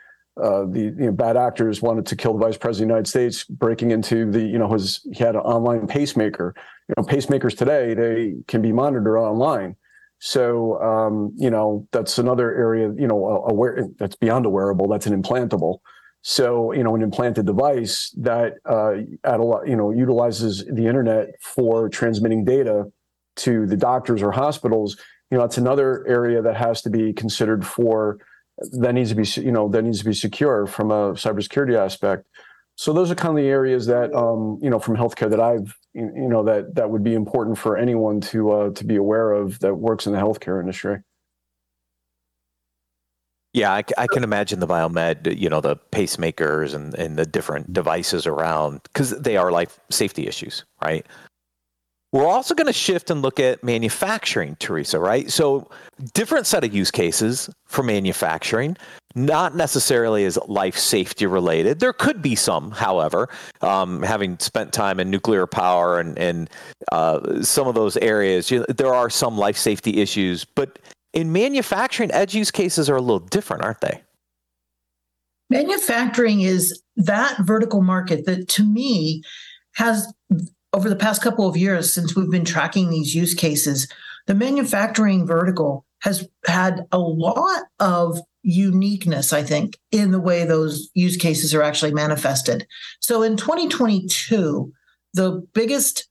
uh, 0.41 0.65
the 0.65 0.81
you 0.81 1.07
know, 1.07 1.13
bad 1.13 1.37
actors 1.37 1.83
wanted 1.83 2.07
to 2.07 2.17
kill 2.17 2.33
the 2.33 2.39
vice 2.39 2.57
president 2.57 2.85
of 2.85 2.89
the 2.89 2.95
United 2.95 3.09
States, 3.09 3.45
breaking 3.45 3.91
into 3.91 4.31
the 4.31 4.41
you 4.41 4.59
know 4.59 4.73
his 4.73 5.07
he 5.13 5.23
had 5.23 5.35
an 5.35 5.43
online 5.43 5.87
pacemaker. 5.87 6.55
You 6.89 6.95
know, 6.97 7.03
pacemakers 7.05 7.57
today 7.57 7.95
they 7.95 8.35
can 8.49 8.63
be 8.63 8.73
monitored 8.73 9.19
online. 9.19 9.77
So 10.19 10.81
um, 10.83 11.33
you 11.37 11.51
know 11.51 11.87
that's 11.93 12.19
another 12.19 12.55
area 12.55 12.93
you 12.97 13.07
know 13.07 13.45
aware 13.49 13.87
that's 13.99 14.17
beyond 14.17 14.47
a 14.47 14.51
wearable. 14.51 14.89
That's 14.89 15.07
an 15.07 15.21
implantable. 15.21 15.81
So 16.23 16.73
you 16.73 16.85
know 16.85 16.95
an 16.95 17.03
implanted 17.03 17.45
device 17.45 18.15
that 18.19 18.55
uh, 18.65 18.95
at 19.25 19.41
a 19.41 19.45
lot 19.45 19.69
you 19.69 19.77
know 19.77 19.91
utilizes 19.91 20.65
the 20.65 20.87
internet 20.87 21.35
for 21.43 21.89
transmitting 21.89 22.45
data 22.45 22.91
to 23.37 23.67
the 23.67 23.77
doctors 23.77 24.23
or 24.23 24.33
hospitals. 24.33 24.97
You 25.31 25.39
know 25.39 25.45
that's 25.45 25.59
another 25.59 26.07
area 26.07 26.43
that 26.43 26.57
has 26.57 26.83
to 26.83 26.91
be 26.91 27.13
considered 27.13 27.67
for 27.67 28.19
that 28.73 28.93
needs 28.93 29.11
to 29.11 29.17
be 29.17 29.25
you 29.41 29.53
know 29.53 29.69
that 29.69 29.83
needs 29.83 30.01
to 30.01 30.05
be 30.05 30.15
secure 30.15 30.67
from 30.67 30.91
a 30.91 31.13
cybersecurity 31.13 31.77
aspect. 31.77 32.27
So 32.77 32.93
those 32.93 33.11
are 33.11 33.15
kind 33.15 33.31
of 33.39 33.45
the 33.45 33.51
areas 33.51 33.87
that 33.87 34.13
um, 34.15 34.59
you 34.63 34.71
know 34.71 34.79
from 34.79 34.97
healthcare 34.97 35.31
that 35.31 35.41
I've 35.41 35.75
you 35.95 36.29
know 36.29 36.45
that 36.45 36.75
that 36.75 36.91
would 36.91 37.05
be 37.05 37.15
important 37.15 37.59
for 37.59 37.77
anyone 37.77 38.21
to 38.23 38.51
uh, 38.53 38.71
to 38.71 38.85
be 38.85 38.97
aware 38.97 39.33
of 39.33 39.59
that 39.61 39.75
works 39.75 40.07
in 40.07 40.13
the 40.13 40.19
healthcare 40.19 40.61
industry. 40.61 40.99
Yeah, 43.53 43.73
I, 43.73 43.83
I, 43.99 44.07
can 44.07 44.23
imagine 44.23 44.61
the 44.61 44.69
biomed, 44.69 45.37
you 45.37 45.49
know, 45.49 45.61
the 45.61 45.75
pacemakers 45.91 46.73
and, 46.73 46.95
and 46.95 47.19
the 47.19 47.27
different 47.27 47.73
devices 47.73 48.25
around 48.25 48.81
because 48.85 49.11
they 49.11 49.37
are 49.37 49.51
life 49.51 49.81
safety 49.91 50.29
issues, 50.29 50.65
right? 50.81 51.05
We're 52.13 52.27
also 52.27 52.55
going 52.57 52.67
to 52.67 52.73
shift 52.73 53.11
and 53.11 53.23
look 53.23 53.39
at 53.39 53.63
manufacturing, 53.63 54.57
Theresa, 54.57 54.99
right? 54.99 55.31
So, 55.31 55.71
different 56.13 56.47
set 56.47 56.65
of 56.65 56.75
use 56.75 56.91
cases 56.91 57.49
for 57.67 57.85
manufacturing, 57.85 58.77
not 59.15 59.55
necessarily 59.55 60.25
as 60.25 60.37
life 60.49 60.77
safety 60.77 61.27
related. 61.27 61.79
There 61.79 61.93
could 61.93 62.21
be 62.21 62.35
some, 62.35 62.73
however, 62.73 63.29
um, 63.61 64.03
having 64.03 64.39
spent 64.41 64.73
time 64.73 64.99
in 64.99 65.09
nuclear 65.09 65.47
power 65.47 66.01
and, 66.01 66.19
and 66.19 66.51
uh, 66.91 67.43
some 67.43 67.69
of 67.69 67.77
those 67.77 67.97
areas, 67.99 68.51
you 68.51 68.59
know, 68.59 68.67
there 68.69 68.93
are 68.93 69.09
some 69.09 69.39
life 69.39 69.57
safety 69.57 70.01
issues. 70.01 70.45
But 70.45 70.81
in 71.13 71.33
manufacturing, 71.33 72.11
edge 72.11 72.35
use 72.35 72.51
cases 72.51 72.91
are 72.91 72.97
a 72.97 73.01
little 73.01 73.21
different, 73.21 73.63
aren't 73.63 73.83
they? 73.83 74.03
Manufacturing 75.49 76.41
is 76.41 76.83
that 76.97 77.37
vertical 77.41 77.83
market 77.83 78.27
that 78.27 78.49
to 78.49 78.65
me 78.65 79.23
has 79.75 80.13
over 80.73 80.89
the 80.89 80.97
past 80.97 81.23
couple 81.23 81.49
of 81.49 81.57
years 81.57 81.93
since 81.93 82.15
we've 82.15 82.31
been 82.31 82.45
tracking 82.45 82.91
these 82.91 83.15
use 83.15 83.35
cases, 83.35 83.89
the 84.27 84.35
manufacturing 84.35 85.27
vertical 85.27 85.85
has 86.03 86.29
had 86.47 86.87
a 86.93 86.99
lot 86.99 87.65
of 87.79 88.21
uniqueness, 88.43 89.33
I 89.33 89.43
think, 89.43 89.79
in 89.91 90.13
the 90.13 90.21
way 90.21 90.45
those 90.45 90.89
use 90.95 91.17
cases 91.17 91.55
are 91.55 91.63
actually 91.63 91.93
manifested. 91.93 92.67
So 93.01 93.23
in 93.23 93.37
2022, 93.37 94.73
the 95.13 95.47
biggest 95.53 96.09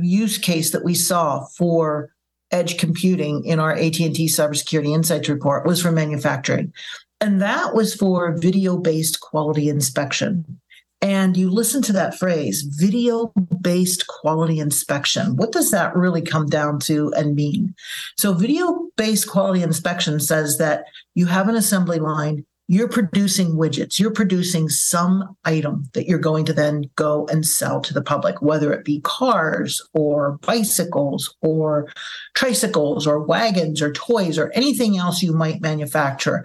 use 0.00 0.38
case 0.38 0.70
that 0.70 0.84
we 0.84 0.94
saw 0.94 1.44
for 1.56 2.10
edge 2.50 2.78
computing 2.78 3.44
in 3.44 3.60
our 3.60 3.72
AT&T 3.72 4.28
Cybersecurity 4.28 4.94
Insights 4.94 5.28
report 5.28 5.66
was 5.66 5.80
for 5.80 5.92
manufacturing. 5.92 6.72
And 7.20 7.40
that 7.40 7.74
was 7.74 7.94
for 7.94 8.36
video-based 8.36 9.20
quality 9.20 9.68
inspection 9.68 10.60
and 11.02 11.36
you 11.36 11.50
listen 11.50 11.82
to 11.82 11.92
that 11.92 12.16
phrase 12.16 12.62
video 12.62 13.32
based 13.60 14.06
quality 14.06 14.60
inspection. 14.60 15.36
What 15.36 15.52
does 15.52 15.72
that 15.72 15.94
really 15.96 16.22
come 16.22 16.46
down 16.46 16.78
to 16.80 17.12
and 17.14 17.34
mean? 17.34 17.74
So 18.16 18.32
video 18.32 18.88
based 18.96 19.28
quality 19.28 19.62
inspection 19.62 20.20
says 20.20 20.58
that 20.58 20.84
you 21.14 21.26
have 21.26 21.48
an 21.48 21.56
assembly 21.56 21.98
line 21.98 22.46
you're 22.68 22.88
producing 22.88 23.56
widgets 23.56 23.98
you're 23.98 24.12
producing 24.12 24.68
some 24.68 25.36
item 25.44 25.84
that 25.94 26.06
you're 26.06 26.18
going 26.18 26.44
to 26.44 26.52
then 26.52 26.84
go 26.94 27.26
and 27.26 27.44
sell 27.44 27.80
to 27.80 27.92
the 27.92 28.00
public 28.00 28.40
whether 28.40 28.72
it 28.72 28.84
be 28.84 29.00
cars 29.00 29.82
or 29.92 30.38
bicycles 30.46 31.34
or 31.42 31.88
tricycles 32.34 33.06
or 33.06 33.18
wagons 33.20 33.82
or 33.82 33.92
toys 33.92 34.38
or 34.38 34.50
anything 34.54 34.96
else 34.96 35.22
you 35.22 35.32
might 35.32 35.60
manufacture. 35.60 36.44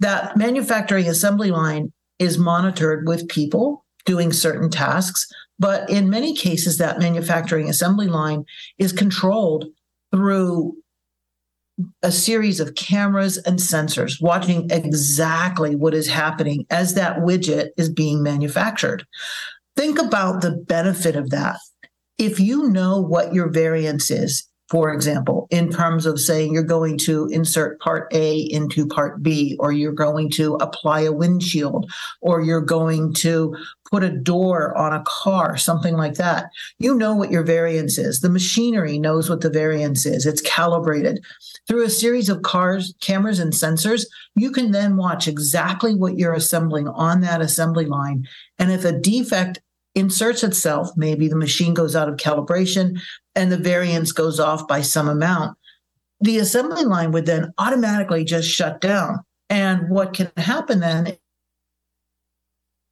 That 0.00 0.36
manufacturing 0.36 1.08
assembly 1.08 1.50
line 1.50 1.92
is 2.18 2.38
monitored 2.38 3.06
with 3.06 3.28
people 3.28 3.84
doing 4.04 4.32
certain 4.32 4.70
tasks. 4.70 5.26
But 5.58 5.88
in 5.90 6.10
many 6.10 6.34
cases, 6.34 6.78
that 6.78 6.98
manufacturing 6.98 7.68
assembly 7.68 8.06
line 8.06 8.44
is 8.78 8.92
controlled 8.92 9.66
through 10.12 10.76
a 12.02 12.10
series 12.10 12.58
of 12.58 12.74
cameras 12.74 13.36
and 13.38 13.58
sensors 13.58 14.20
watching 14.20 14.68
exactly 14.70 15.76
what 15.76 15.94
is 15.94 16.08
happening 16.08 16.66
as 16.70 16.94
that 16.94 17.18
widget 17.18 17.68
is 17.76 17.88
being 17.88 18.22
manufactured. 18.22 19.06
Think 19.76 20.00
about 20.00 20.40
the 20.40 20.50
benefit 20.50 21.14
of 21.14 21.30
that. 21.30 21.58
If 22.18 22.40
you 22.40 22.68
know 22.68 23.00
what 23.00 23.32
your 23.32 23.48
variance 23.48 24.10
is 24.10 24.47
for 24.68 24.92
example, 24.92 25.46
in 25.50 25.70
terms 25.70 26.04
of 26.04 26.20
saying 26.20 26.52
you're 26.52 26.62
going 26.62 26.98
to 26.98 27.26
insert 27.28 27.80
part 27.80 28.12
A 28.12 28.38
into 28.38 28.86
part 28.86 29.22
B, 29.22 29.56
or 29.58 29.72
you're 29.72 29.92
going 29.92 30.30
to 30.32 30.56
apply 30.56 31.00
a 31.00 31.12
windshield, 31.12 31.90
or 32.20 32.42
you're 32.42 32.60
going 32.60 33.14
to 33.14 33.56
put 33.90 34.04
a 34.04 34.10
door 34.10 34.76
on 34.76 34.92
a 34.92 35.02
car, 35.06 35.56
something 35.56 35.96
like 35.96 36.14
that. 36.14 36.50
You 36.78 36.94
know 36.94 37.14
what 37.14 37.30
your 37.30 37.42
variance 37.42 37.96
is. 37.96 38.20
The 38.20 38.28
machinery 38.28 38.98
knows 38.98 39.30
what 39.30 39.40
the 39.40 39.48
variance 39.48 40.04
is. 40.04 40.26
It's 40.26 40.42
calibrated. 40.42 41.24
Through 41.66 41.84
a 41.84 41.90
series 41.90 42.28
of 42.28 42.42
cars, 42.42 42.94
cameras, 43.00 43.38
and 43.38 43.54
sensors, 43.54 44.04
you 44.34 44.50
can 44.50 44.72
then 44.72 44.96
watch 44.96 45.26
exactly 45.26 45.94
what 45.94 46.18
you're 46.18 46.34
assembling 46.34 46.88
on 46.88 47.22
that 47.22 47.40
assembly 47.40 47.86
line. 47.86 48.28
And 48.58 48.70
if 48.70 48.84
a 48.84 48.92
defect 48.92 49.60
inserts 49.98 50.42
itself, 50.42 50.90
maybe 50.96 51.28
the 51.28 51.36
machine 51.36 51.74
goes 51.74 51.96
out 51.96 52.08
of 52.08 52.16
calibration 52.16 53.00
and 53.34 53.52
the 53.52 53.56
variance 53.56 54.12
goes 54.12 54.40
off 54.40 54.66
by 54.66 54.80
some 54.82 55.08
amount, 55.08 55.56
the 56.20 56.38
assembly 56.38 56.84
line 56.84 57.12
would 57.12 57.26
then 57.26 57.52
automatically 57.58 58.24
just 58.24 58.48
shut 58.48 58.80
down. 58.80 59.20
And 59.50 59.88
what 59.88 60.12
can 60.12 60.30
happen 60.36 60.80
then 60.80 61.16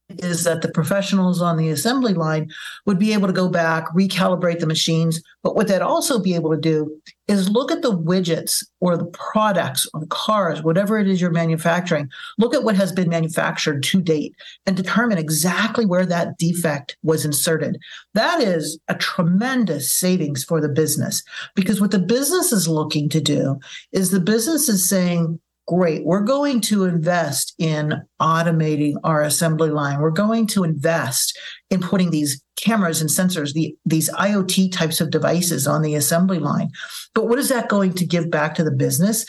is 0.09 0.45
that 0.45 0.61
the 0.61 0.71
professionals 0.71 1.41
on 1.41 1.57
the 1.57 1.69
assembly 1.69 2.13
line 2.13 2.49
would 2.85 2.97
be 2.97 3.13
able 3.13 3.27
to 3.27 3.33
go 3.33 3.49
back, 3.49 3.87
recalibrate 3.93 4.59
the 4.59 4.67
machines. 4.67 5.21
But 5.43 5.55
what 5.55 5.67
they'd 5.67 5.81
also 5.81 6.19
be 6.19 6.33
able 6.33 6.51
to 6.51 6.59
do 6.59 7.01
is 7.27 7.49
look 7.49 7.71
at 7.71 7.81
the 7.81 7.91
widgets 7.91 8.65
or 8.79 8.95
the 8.95 9.05
products 9.07 9.87
or 9.93 9.99
the 9.99 10.07
cars, 10.07 10.63
whatever 10.63 10.97
it 10.97 11.09
is 11.09 11.19
you're 11.19 11.31
manufacturing, 11.31 12.09
look 12.37 12.55
at 12.55 12.63
what 12.63 12.75
has 12.77 12.93
been 12.93 13.09
manufactured 13.09 13.83
to 13.83 14.01
date 14.01 14.33
and 14.65 14.77
determine 14.77 15.17
exactly 15.17 15.85
where 15.85 16.05
that 16.05 16.37
defect 16.37 16.97
was 17.03 17.25
inserted. 17.25 17.77
That 18.13 18.41
is 18.41 18.79
a 18.87 18.95
tremendous 18.95 19.91
savings 19.91 20.43
for 20.43 20.61
the 20.61 20.69
business 20.69 21.21
because 21.53 21.81
what 21.81 21.91
the 21.91 21.99
business 21.99 22.53
is 22.53 22.69
looking 22.69 23.09
to 23.09 23.19
do 23.19 23.59
is 23.91 24.11
the 24.11 24.21
business 24.21 24.69
is 24.69 24.87
saying, 24.87 25.39
great. 25.67 26.05
We're 26.05 26.21
going 26.21 26.61
to 26.61 26.85
invest 26.85 27.53
in 27.59 28.01
automating 28.21 28.95
our 29.03 29.21
assembly 29.21 29.69
line. 29.69 29.99
We're 29.99 30.11
going 30.11 30.47
to 30.47 30.63
invest 30.63 31.37
in 31.69 31.81
putting 31.81 32.09
these 32.09 32.41
cameras 32.55 33.01
and 33.01 33.09
sensors, 33.09 33.53
the, 33.53 33.75
these 33.85 34.09
IoT 34.11 34.71
types 34.71 35.01
of 35.01 35.11
devices 35.11 35.67
on 35.67 35.81
the 35.81 35.95
assembly 35.95 36.39
line. 36.39 36.69
But 37.13 37.27
what 37.27 37.37
is 37.37 37.49
that 37.49 37.69
going 37.69 37.93
to 37.93 38.05
give 38.05 38.31
back 38.31 38.55
to 38.55 38.63
the 38.63 38.71
business? 38.71 39.25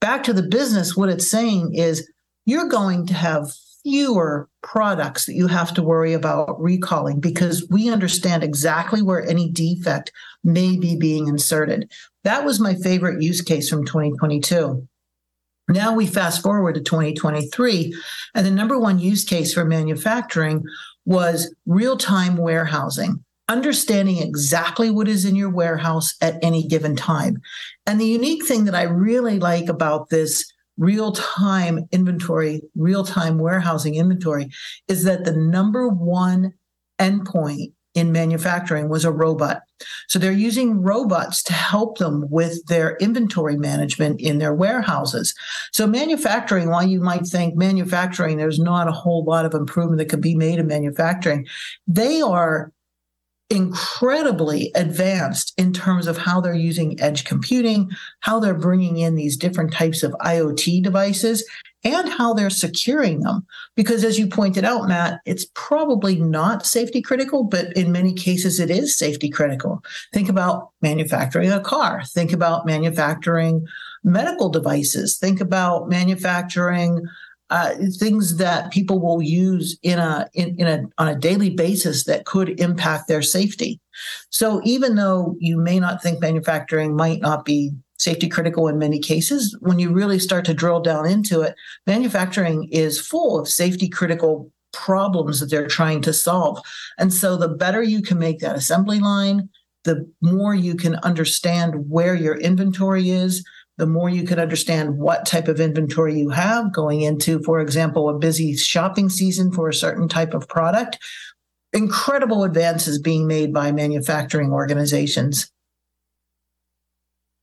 Back 0.00 0.22
to 0.24 0.32
the 0.32 0.44
business, 0.44 0.96
what 0.96 1.10
it's 1.10 1.30
saying 1.30 1.74
is 1.74 2.08
you're 2.46 2.68
going 2.68 3.06
to 3.06 3.14
have 3.14 3.52
fewer 3.82 4.48
products 4.62 5.26
that 5.26 5.34
you 5.34 5.46
have 5.46 5.74
to 5.74 5.82
worry 5.82 6.12
about 6.12 6.60
recalling 6.60 7.18
because 7.18 7.66
we 7.70 7.90
understand 7.90 8.44
exactly 8.44 9.02
where 9.02 9.26
any 9.26 9.50
defect 9.50 10.12
may 10.44 10.76
be 10.76 10.96
being 10.96 11.28
inserted. 11.28 11.90
That 12.24 12.44
was 12.44 12.60
my 12.60 12.74
favorite 12.74 13.22
use 13.22 13.40
case 13.40 13.68
from 13.68 13.84
2022 13.86 14.86
now 15.70 15.94
we 15.94 16.06
fast 16.06 16.42
forward 16.42 16.74
to 16.74 16.80
2023, 16.80 17.94
and 18.34 18.46
the 18.46 18.50
number 18.50 18.78
one 18.78 18.98
use 18.98 19.24
case 19.24 19.54
for 19.54 19.64
manufacturing 19.64 20.64
was 21.04 21.54
real 21.66 21.96
time 21.96 22.36
warehousing, 22.36 23.24
understanding 23.48 24.18
exactly 24.18 24.90
what 24.90 25.08
is 25.08 25.24
in 25.24 25.36
your 25.36 25.50
warehouse 25.50 26.14
at 26.20 26.38
any 26.42 26.66
given 26.66 26.96
time. 26.96 27.40
And 27.86 28.00
the 28.00 28.06
unique 28.06 28.44
thing 28.44 28.64
that 28.64 28.74
I 28.74 28.82
really 28.82 29.38
like 29.38 29.68
about 29.68 30.10
this 30.10 30.44
real 30.76 31.12
time 31.12 31.86
inventory, 31.92 32.62
real 32.74 33.04
time 33.04 33.38
warehousing 33.38 33.94
inventory 33.94 34.48
is 34.88 35.04
that 35.04 35.24
the 35.24 35.36
number 35.36 35.88
one 35.88 36.54
endpoint 36.98 37.72
in 37.94 38.12
manufacturing 38.12 38.88
was 38.88 39.04
a 39.04 39.10
robot. 39.12 39.62
So 40.08 40.18
they're 40.18 40.32
using 40.32 40.80
robots 40.82 41.42
to 41.44 41.52
help 41.52 41.98
them 41.98 42.26
with 42.30 42.64
their 42.66 42.96
inventory 42.96 43.56
management 43.56 44.20
in 44.20 44.38
their 44.38 44.54
warehouses. 44.54 45.34
So 45.72 45.86
manufacturing, 45.86 46.70
while 46.70 46.86
you 46.86 47.00
might 47.00 47.26
think 47.26 47.56
manufacturing, 47.56 48.36
there's 48.36 48.60
not 48.60 48.88
a 48.88 48.92
whole 48.92 49.24
lot 49.24 49.44
of 49.44 49.54
improvement 49.54 49.98
that 49.98 50.08
could 50.08 50.20
be 50.20 50.36
made 50.36 50.58
in 50.58 50.66
manufacturing, 50.66 51.46
they 51.86 52.20
are 52.20 52.72
incredibly 53.50 54.70
advanced 54.76 55.52
in 55.58 55.72
terms 55.72 56.06
of 56.06 56.16
how 56.16 56.40
they're 56.40 56.54
using 56.54 57.00
edge 57.00 57.24
computing, 57.24 57.90
how 58.20 58.38
they're 58.38 58.54
bringing 58.54 58.98
in 58.98 59.16
these 59.16 59.36
different 59.36 59.72
types 59.72 60.04
of 60.04 60.12
IoT 60.20 60.82
devices, 60.84 61.44
and 61.84 62.08
how 62.08 62.34
they're 62.34 62.50
securing 62.50 63.20
them. 63.20 63.46
Because 63.74 64.04
as 64.04 64.18
you 64.18 64.26
pointed 64.26 64.64
out, 64.64 64.88
Matt, 64.88 65.20
it's 65.24 65.46
probably 65.54 66.16
not 66.16 66.66
safety 66.66 67.00
critical, 67.00 67.44
but 67.44 67.72
in 67.76 67.92
many 67.92 68.12
cases 68.12 68.60
it 68.60 68.70
is 68.70 68.96
safety 68.96 69.30
critical. 69.30 69.82
Think 70.12 70.28
about 70.28 70.70
manufacturing 70.82 71.50
a 71.50 71.60
car, 71.60 72.02
think 72.04 72.32
about 72.32 72.66
manufacturing 72.66 73.66
medical 74.04 74.48
devices, 74.48 75.18
think 75.18 75.40
about 75.40 75.88
manufacturing 75.88 77.06
uh, 77.50 77.74
things 77.98 78.36
that 78.36 78.70
people 78.70 79.00
will 79.00 79.20
use 79.20 79.76
in 79.82 79.98
a 79.98 80.28
in, 80.34 80.54
in 80.60 80.66
a 80.68 80.84
on 80.98 81.08
a 81.08 81.18
daily 81.18 81.50
basis 81.50 82.04
that 82.04 82.24
could 82.24 82.60
impact 82.60 83.08
their 83.08 83.22
safety. 83.22 83.80
So 84.30 84.60
even 84.64 84.94
though 84.94 85.34
you 85.40 85.56
may 85.56 85.80
not 85.80 86.00
think 86.00 86.20
manufacturing 86.20 86.94
might 86.94 87.20
not 87.20 87.44
be 87.44 87.72
safety 88.00 88.28
critical 88.28 88.66
in 88.66 88.78
many 88.78 88.98
cases. 88.98 89.56
When 89.60 89.78
you 89.78 89.92
really 89.92 90.18
start 90.18 90.46
to 90.46 90.54
drill 90.54 90.80
down 90.80 91.06
into 91.06 91.42
it, 91.42 91.54
manufacturing 91.86 92.68
is 92.72 92.98
full 92.98 93.38
of 93.38 93.46
safety 93.46 93.88
critical 93.88 94.50
problems 94.72 95.40
that 95.40 95.50
they're 95.50 95.66
trying 95.66 96.00
to 96.02 96.12
solve. 96.12 96.60
And 96.98 97.12
so 97.12 97.36
the 97.36 97.48
better 97.48 97.82
you 97.82 98.00
can 98.00 98.18
make 98.18 98.38
that 98.38 98.56
assembly 98.56 99.00
line, 99.00 99.50
the 99.84 100.10
more 100.22 100.54
you 100.54 100.76
can 100.76 100.94
understand 100.96 101.90
where 101.90 102.14
your 102.14 102.36
inventory 102.36 103.10
is, 103.10 103.44
the 103.76 103.86
more 103.86 104.08
you 104.08 104.24
can 104.24 104.38
understand 104.38 104.96
what 104.96 105.26
type 105.26 105.48
of 105.48 105.60
inventory 105.60 106.18
you 106.18 106.30
have 106.30 106.72
going 106.72 107.02
into, 107.02 107.42
for 107.42 107.60
example, 107.60 108.08
a 108.08 108.18
busy 108.18 108.56
shopping 108.56 109.08
season 109.08 109.52
for 109.52 109.68
a 109.68 109.74
certain 109.74 110.08
type 110.08 110.32
of 110.32 110.48
product. 110.48 110.98
Incredible 111.72 112.44
advances 112.44 112.98
being 112.98 113.26
made 113.26 113.52
by 113.52 113.72
manufacturing 113.72 114.52
organizations. 114.52 115.50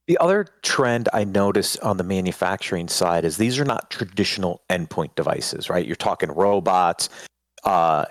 The 0.08 0.18
other 0.20 0.46
trend 0.64 1.10
I 1.14 1.26
notice 1.26 1.76
on 1.78 1.98
the 1.98 2.04
manufacturing 2.04 2.88
side 2.88 3.26
is 3.26 3.36
these 3.36 3.60
are 3.60 3.66
not 3.66 3.92
traditional 3.92 4.62
endpoint 4.70 5.16
devices, 5.16 5.70
right? 5.70 5.86
You're 5.86 5.98
talking 5.98 6.32
robots, 6.32 7.10
uh, 7.66 8.06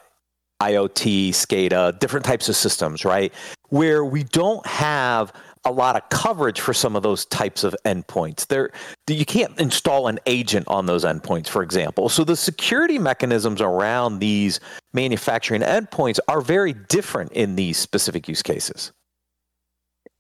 IoT, 0.63 1.31
SCADA, 1.31 1.99
different 1.99 2.25
types 2.25 2.49
of 2.51 2.57
systems, 2.57 3.05
right? 3.05 3.33
Where 3.69 4.05
we 4.05 4.25
don't 4.25 4.65
have 4.67 5.33
a 5.65 5.73
lot 5.73 5.97
of 5.97 6.09
coverage 6.11 6.61
for 6.61 6.73
some 6.73 6.97
of 6.97 7.03
those 7.03 7.27
types 7.27 7.65
of 7.65 7.75
endpoints. 7.85 8.47
There, 8.47 8.71
you 9.09 9.25
can't 9.25 9.59
install 9.59 10.07
an 10.07 10.21
agent 10.27 10.69
on 10.69 10.87
those 10.87 11.05
endpoints, 11.05 11.49
for 11.49 11.63
example. 11.63 12.09
So 12.09 12.25
the 12.25 12.37
security 12.37 12.99
mechanisms 12.99 13.61
around 13.61 14.21
these 14.21 14.61
manufacturing 14.93 15.63
endpoints 15.63 16.19
are 16.29 16.41
very 16.41 16.73
different 16.73 17.33
in 17.33 17.57
these 17.57 17.79
specific 17.79 18.29
use 18.29 18.43
cases. 18.43 18.93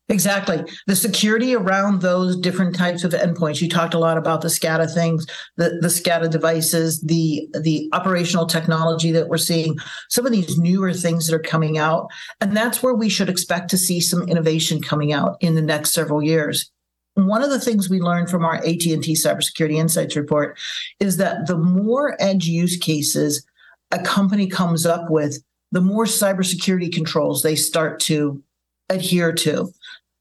Exactly. 0.08 0.62
The 0.86 0.94
security 0.94 1.56
around 1.56 2.00
those 2.00 2.36
different 2.36 2.76
types 2.76 3.02
of 3.02 3.10
endpoints. 3.10 3.60
You 3.60 3.68
talked 3.68 3.92
a 3.92 3.98
lot 3.98 4.16
about 4.16 4.40
the 4.40 4.48
SCADA 4.48 4.94
things, 4.94 5.26
the, 5.56 5.78
the 5.80 5.88
SCADA 5.88 6.30
devices, 6.30 7.00
the 7.00 7.48
the 7.60 7.88
operational 7.92 8.46
technology 8.46 9.10
that 9.10 9.28
we're 9.28 9.36
seeing, 9.36 9.76
some 10.08 10.24
of 10.24 10.30
these 10.30 10.58
newer 10.58 10.92
things 10.92 11.26
that 11.26 11.34
are 11.34 11.40
coming 11.40 11.76
out. 11.76 12.06
And 12.40 12.56
that's 12.56 12.84
where 12.84 12.94
we 12.94 13.08
should 13.08 13.28
expect 13.28 13.68
to 13.70 13.78
see 13.78 14.00
some 14.00 14.28
innovation 14.28 14.80
coming 14.80 15.12
out 15.12 15.38
in 15.40 15.56
the 15.56 15.62
next 15.62 15.92
several 15.92 16.22
years. 16.22 16.70
One 17.14 17.42
of 17.42 17.50
the 17.50 17.60
things 17.60 17.90
we 17.90 18.00
learned 18.00 18.30
from 18.30 18.44
our 18.44 18.56
AT&T 18.56 19.12
Cybersecurity 19.14 19.76
Insights 19.76 20.14
report 20.14 20.56
is 21.00 21.16
that 21.16 21.48
the 21.48 21.56
more 21.56 22.16
edge 22.20 22.46
use 22.46 22.76
cases 22.76 23.44
a 23.90 23.98
company 24.00 24.46
comes 24.46 24.86
up 24.86 25.10
with, 25.10 25.42
the 25.72 25.80
more 25.80 26.04
cybersecurity 26.04 26.92
controls 26.92 27.42
they 27.42 27.56
start 27.56 27.98
to 28.00 28.42
adhere 28.88 29.32
to 29.32 29.72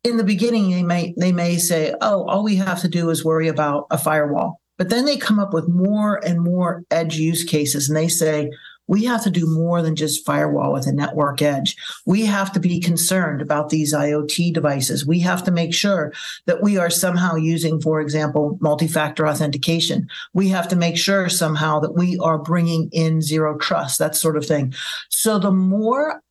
in 0.06 0.18
the 0.18 0.24
beginning 0.24 0.70
they 0.70 0.84
may 0.84 1.14
they 1.18 1.32
may 1.32 1.58
say 1.58 1.94
oh 2.02 2.26
all 2.30 2.44
we 2.44 2.56
have 2.56 2.80
to 2.80 2.88
do 2.88 3.10
is 3.10 3.26
worry 3.26 3.48
about 3.48 3.88
a 3.90 3.98
firewall 3.98 4.62
but 4.78 4.90
then 4.90 5.06
they 5.06 5.18
come 5.18 5.40
up 5.40 5.54
with 5.54 5.68
more 5.68 6.24
and 6.26 6.42
more 6.42 6.84
edge 6.92 7.18
use 7.18 7.44
cases 7.44 7.90
and 7.90 7.98
they 7.98 8.08
say 8.08 8.50
we 8.88 9.04
have 9.06 9.24
to 9.24 9.32
do 9.32 9.48
more 9.48 9.82
than 9.82 9.96
just 9.96 10.26
firewall 10.26 10.72
with 10.72 10.86
a 10.86 10.92
network 10.92 11.42
edge. 11.42 11.76
We 12.06 12.26
have 12.26 12.52
to 12.54 12.60
be 12.60 12.80
concerned 12.80 13.42
about 13.42 13.70
these 13.70 13.96
IoT 13.96 14.54
devices. 14.54 15.06
We 15.06 15.20
have 15.22 15.44
to 15.46 15.52
make 15.52 15.74
sure 15.74 16.14
that 16.46 16.62
we 16.62 16.78
are 16.78 16.92
somehow 16.92 17.36
using, 17.36 17.82
for 17.82 18.00
example, 18.00 18.60
multi 18.62 18.88
factor 18.88 19.28
authentication. 19.28 20.08
We 20.34 20.50
have 20.50 20.68
to 20.68 20.76
make 20.76 20.98
sure 20.98 21.30
somehow 21.30 21.80
that 21.80 21.96
we 21.96 22.20
are 22.20 22.38
bringing 22.38 22.90
in 22.92 23.22
zero 23.22 23.58
trust, 23.58 23.98
that 24.00 24.16
sort 24.16 24.38
of 24.38 24.46
thing. 24.46 24.74
So 25.10 25.40
the 25.40 25.52
more 25.52 26.22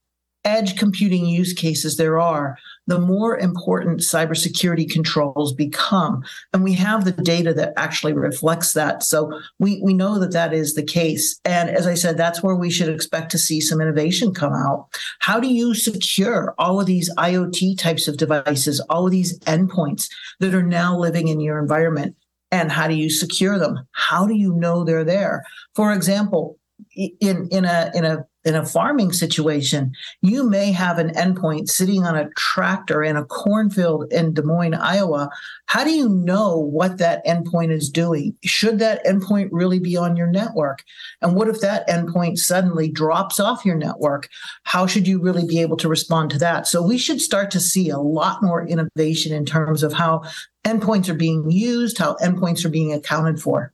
edge 0.44 0.78
computing 0.78 1.26
use 1.26 1.52
cases 1.52 1.96
there 1.96 2.20
are, 2.20 2.56
the 2.86 2.98
more 2.98 3.38
important 3.38 4.00
cybersecurity 4.00 4.90
controls 4.90 5.52
become. 5.52 6.22
And 6.52 6.62
we 6.62 6.74
have 6.74 7.04
the 7.04 7.12
data 7.12 7.54
that 7.54 7.72
actually 7.76 8.12
reflects 8.12 8.72
that. 8.74 9.02
So 9.02 9.40
we, 9.58 9.80
we 9.82 9.94
know 9.94 10.18
that 10.18 10.32
that 10.32 10.52
is 10.52 10.74
the 10.74 10.82
case. 10.82 11.40
And 11.44 11.70
as 11.70 11.86
I 11.86 11.94
said, 11.94 12.16
that's 12.16 12.42
where 12.42 12.56
we 12.56 12.70
should 12.70 12.88
expect 12.88 13.30
to 13.32 13.38
see 13.38 13.60
some 13.60 13.80
innovation 13.80 14.34
come 14.34 14.52
out. 14.52 14.88
How 15.20 15.40
do 15.40 15.48
you 15.48 15.74
secure 15.74 16.54
all 16.58 16.80
of 16.80 16.86
these 16.86 17.12
IoT 17.14 17.78
types 17.78 18.06
of 18.08 18.16
devices, 18.16 18.80
all 18.90 19.06
of 19.06 19.12
these 19.12 19.38
endpoints 19.40 20.08
that 20.40 20.54
are 20.54 20.62
now 20.62 20.96
living 20.96 21.28
in 21.28 21.40
your 21.40 21.58
environment? 21.58 22.16
And 22.50 22.70
how 22.70 22.86
do 22.86 22.94
you 22.94 23.10
secure 23.10 23.58
them? 23.58 23.80
How 23.92 24.26
do 24.26 24.34
you 24.34 24.54
know 24.54 24.84
they're 24.84 25.04
there? 25.04 25.44
For 25.74 25.92
example, 25.92 26.58
in 26.94 27.48
in 27.50 27.64
a 27.64 27.90
in 27.94 28.04
a 28.04 28.24
in 28.44 28.54
a 28.54 28.64
farming 28.64 29.12
situation, 29.12 29.92
you 30.20 30.48
may 30.48 30.70
have 30.70 30.98
an 30.98 31.10
endpoint 31.10 31.68
sitting 31.68 32.04
on 32.04 32.14
a 32.14 32.28
tractor 32.36 33.02
in 33.02 33.16
a 33.16 33.24
cornfield 33.24 34.12
in 34.12 34.34
Des 34.34 34.42
Moines, 34.42 34.74
Iowa. 34.74 35.30
How 35.66 35.82
do 35.82 35.90
you 35.90 36.08
know 36.08 36.58
what 36.58 36.98
that 36.98 37.24
endpoint 37.26 37.72
is 37.72 37.88
doing? 37.88 38.36
Should 38.44 38.78
that 38.80 39.04
endpoint 39.06 39.48
really 39.50 39.78
be 39.78 39.96
on 39.96 40.16
your 40.16 40.26
network? 40.26 40.84
And 41.22 41.34
what 41.34 41.48
if 41.48 41.60
that 41.60 41.88
endpoint 41.88 42.38
suddenly 42.38 42.90
drops 42.90 43.40
off 43.40 43.64
your 43.64 43.76
network? 43.76 44.28
How 44.64 44.86
should 44.86 45.08
you 45.08 45.20
really 45.20 45.46
be 45.46 45.60
able 45.60 45.78
to 45.78 45.88
respond 45.88 46.30
to 46.30 46.38
that? 46.38 46.66
So 46.66 46.82
we 46.82 46.98
should 46.98 47.20
start 47.20 47.50
to 47.52 47.60
see 47.60 47.88
a 47.88 47.98
lot 47.98 48.42
more 48.42 48.66
innovation 48.66 49.32
in 49.32 49.46
terms 49.46 49.82
of 49.82 49.94
how 49.94 50.22
endpoints 50.64 51.08
are 51.08 51.14
being 51.14 51.50
used, 51.50 51.96
how 51.96 52.16
endpoints 52.16 52.64
are 52.64 52.70
being 52.70 52.92
accounted 52.92 53.40
for. 53.40 53.72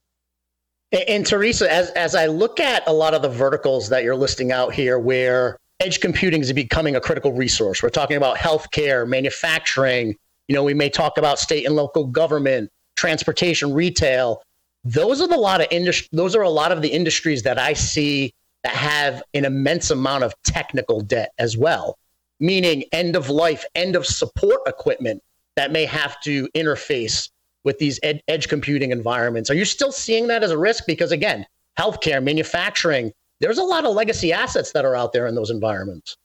And 0.92 1.24
Theresa, 1.24 1.72
as 1.72 1.90
as 1.90 2.14
I 2.14 2.26
look 2.26 2.58
at 2.58 2.82
a 2.88 2.92
lot 2.92 3.14
of 3.14 3.22
the 3.22 3.28
verticals 3.28 3.88
that 3.90 4.02
you're 4.02 4.16
listing 4.16 4.50
out 4.50 4.74
here, 4.74 4.98
where 4.98 5.56
edge 5.78 6.00
computing 6.00 6.40
is 6.40 6.52
becoming 6.52 6.96
a 6.96 7.00
critical 7.00 7.32
resource, 7.32 7.82
we're 7.82 7.90
talking 7.90 8.16
about 8.16 8.36
healthcare, 8.36 9.08
manufacturing. 9.08 10.16
You 10.48 10.56
know, 10.56 10.64
we 10.64 10.74
may 10.74 10.90
talk 10.90 11.16
about 11.16 11.38
state 11.38 11.64
and 11.64 11.76
local 11.76 12.06
government, 12.06 12.70
transportation, 12.96 13.72
retail. 13.72 14.42
Those 14.82 15.20
are 15.20 15.28
the 15.28 15.36
lot 15.36 15.60
of 15.60 15.68
industry. 15.70 16.08
Those 16.12 16.34
are 16.34 16.42
a 16.42 16.50
lot 16.50 16.72
of 16.72 16.82
the 16.82 16.88
industries 16.88 17.44
that 17.44 17.58
I 17.58 17.74
see 17.74 18.32
that 18.64 18.74
have 18.74 19.22
an 19.32 19.44
immense 19.44 19.90
amount 19.90 20.24
of 20.24 20.34
technical 20.42 21.00
debt 21.00 21.30
as 21.38 21.56
well, 21.56 21.98
meaning 22.40 22.84
end 22.92 23.14
of 23.14 23.30
life, 23.30 23.64
end 23.76 23.94
of 23.94 24.06
support 24.06 24.60
equipment 24.66 25.22
that 25.54 25.70
may 25.70 25.84
have 25.84 26.20
to 26.22 26.48
interface 26.48 27.30
with 27.64 27.78
these 27.78 28.00
ed- 28.02 28.22
edge 28.28 28.48
computing 28.48 28.90
environments. 28.90 29.50
Are 29.50 29.54
you 29.54 29.64
still 29.64 29.92
seeing 29.92 30.26
that 30.28 30.42
as 30.42 30.50
a 30.50 30.58
risk? 30.58 30.84
Because 30.86 31.12
again, 31.12 31.46
healthcare, 31.78 32.22
manufacturing, 32.22 33.12
there's 33.40 33.58
a 33.58 33.64
lot 33.64 33.84
of 33.84 33.94
legacy 33.94 34.32
assets 34.32 34.72
that 34.72 34.84
are 34.84 34.96
out 34.96 35.12
there 35.12 35.26
in 35.26 35.34
those 35.34 35.50
environments. 35.50 36.16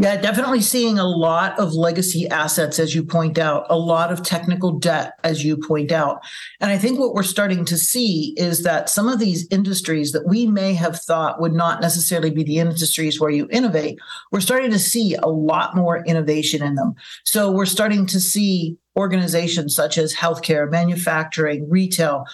Yeah, 0.00 0.16
definitely 0.16 0.60
seeing 0.60 1.00
a 1.00 1.08
lot 1.08 1.58
of 1.58 1.72
legacy 1.72 2.28
assets, 2.28 2.78
as 2.78 2.94
you 2.94 3.02
point 3.02 3.36
out, 3.36 3.66
a 3.68 3.76
lot 3.76 4.12
of 4.12 4.22
technical 4.22 4.78
debt, 4.78 5.14
as 5.24 5.44
you 5.44 5.56
point 5.56 5.90
out. 5.90 6.20
And 6.60 6.70
I 6.70 6.78
think 6.78 7.00
what 7.00 7.14
we're 7.14 7.24
starting 7.24 7.64
to 7.64 7.76
see 7.76 8.32
is 8.36 8.62
that 8.62 8.88
some 8.88 9.08
of 9.08 9.18
these 9.18 9.48
industries 9.50 10.12
that 10.12 10.24
we 10.24 10.46
may 10.46 10.74
have 10.74 11.00
thought 11.00 11.40
would 11.40 11.52
not 11.52 11.80
necessarily 11.80 12.30
be 12.30 12.44
the 12.44 12.58
industries 12.58 13.18
where 13.18 13.30
you 13.30 13.48
innovate, 13.50 13.98
we're 14.30 14.38
starting 14.38 14.70
to 14.70 14.78
see 14.78 15.16
a 15.16 15.26
lot 15.26 15.74
more 15.74 16.04
innovation 16.04 16.62
in 16.62 16.76
them. 16.76 16.94
So 17.24 17.50
we're 17.50 17.66
starting 17.66 18.06
to 18.06 18.20
see 18.20 18.76
organizations 18.96 19.74
such 19.74 19.98
as 19.98 20.14
healthcare, 20.14 20.70
manufacturing, 20.70 21.68
retail, 21.68 22.24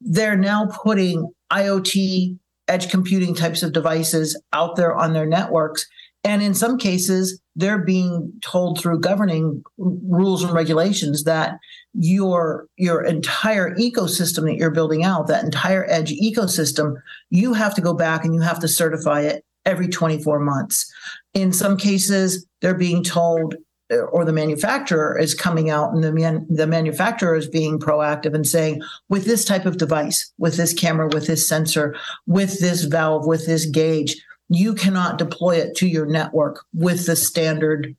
they're 0.00 0.36
now 0.36 0.66
putting 0.82 1.32
IoT, 1.52 2.36
edge 2.66 2.90
computing 2.90 3.36
types 3.36 3.62
of 3.62 3.72
devices 3.72 4.40
out 4.52 4.74
there 4.74 4.92
on 4.92 5.12
their 5.12 5.26
networks 5.26 5.86
and 6.24 6.42
in 6.42 6.54
some 6.54 6.78
cases, 6.78 7.40
they're 7.56 7.84
being 7.84 8.32
told 8.42 8.80
through 8.80 9.00
governing 9.00 9.62
rules 9.76 10.42
and 10.44 10.52
regulations 10.52 11.24
that 11.24 11.58
your 11.94 12.66
your 12.76 13.04
entire 13.04 13.74
ecosystem 13.74 14.44
that 14.44 14.56
you're 14.56 14.70
building 14.70 15.02
out, 15.02 15.26
that 15.26 15.44
entire 15.44 15.84
edge 15.88 16.12
ecosystem, 16.12 16.94
you 17.30 17.54
have 17.54 17.74
to 17.74 17.80
go 17.80 17.92
back 17.92 18.24
and 18.24 18.34
you 18.34 18.40
have 18.40 18.60
to 18.60 18.68
certify 18.68 19.22
it 19.22 19.44
every 19.64 19.88
24 19.88 20.40
months. 20.40 20.92
In 21.34 21.52
some 21.52 21.76
cases, 21.76 22.46
they're 22.60 22.74
being 22.74 23.02
told 23.02 23.56
uh, 23.92 23.96
or 23.96 24.24
the 24.24 24.32
manufacturer 24.32 25.18
is 25.18 25.34
coming 25.34 25.70
out 25.70 25.92
and 25.92 26.02
the 26.02 26.12
man, 26.12 26.46
the 26.48 26.66
manufacturer 26.66 27.34
is 27.34 27.48
being 27.48 27.78
proactive 27.78 28.34
and 28.34 28.46
saying 28.46 28.80
with 29.08 29.24
this 29.24 29.44
type 29.44 29.66
of 29.66 29.76
device 29.76 30.32
with 30.38 30.56
this 30.56 30.72
camera 30.72 31.08
with 31.08 31.26
this 31.26 31.46
sensor 31.46 31.94
with 32.26 32.60
this 32.60 32.84
valve 32.84 33.26
with 33.26 33.46
this 33.46 33.66
gauge 33.66 34.16
you 34.48 34.74
cannot 34.74 35.18
deploy 35.18 35.56
it 35.56 35.76
to 35.76 35.86
your 35.86 36.06
network 36.06 36.64
with 36.74 37.06
the 37.06 37.16
standard 37.16 37.96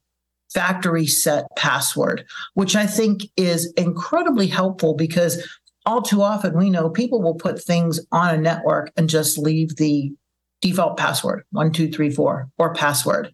factory 0.54 1.08
set 1.08 1.46
password, 1.58 2.26
which 2.54 2.76
I 2.76 2.86
think 2.86 3.24
is 3.36 3.72
incredibly 3.74 4.48
helpful 4.48 4.94
because 4.94 5.48
all 5.86 6.02
too 6.02 6.22
often 6.22 6.58
we 6.58 6.70
know 6.70 6.90
people 6.90 7.22
will 7.22 7.36
put 7.36 7.62
things 7.62 8.00
on 8.12 8.34
a 8.34 8.38
network 8.38 8.92
and 8.96 9.10
just 9.10 9.38
leave 9.38 9.76
the 9.76 10.14
default 10.64 10.96
password 10.96 11.44
one 11.52 11.74
two 11.74 11.90
three 11.92 12.10
four 12.10 12.50
or 12.58 12.74
password. 12.74 13.34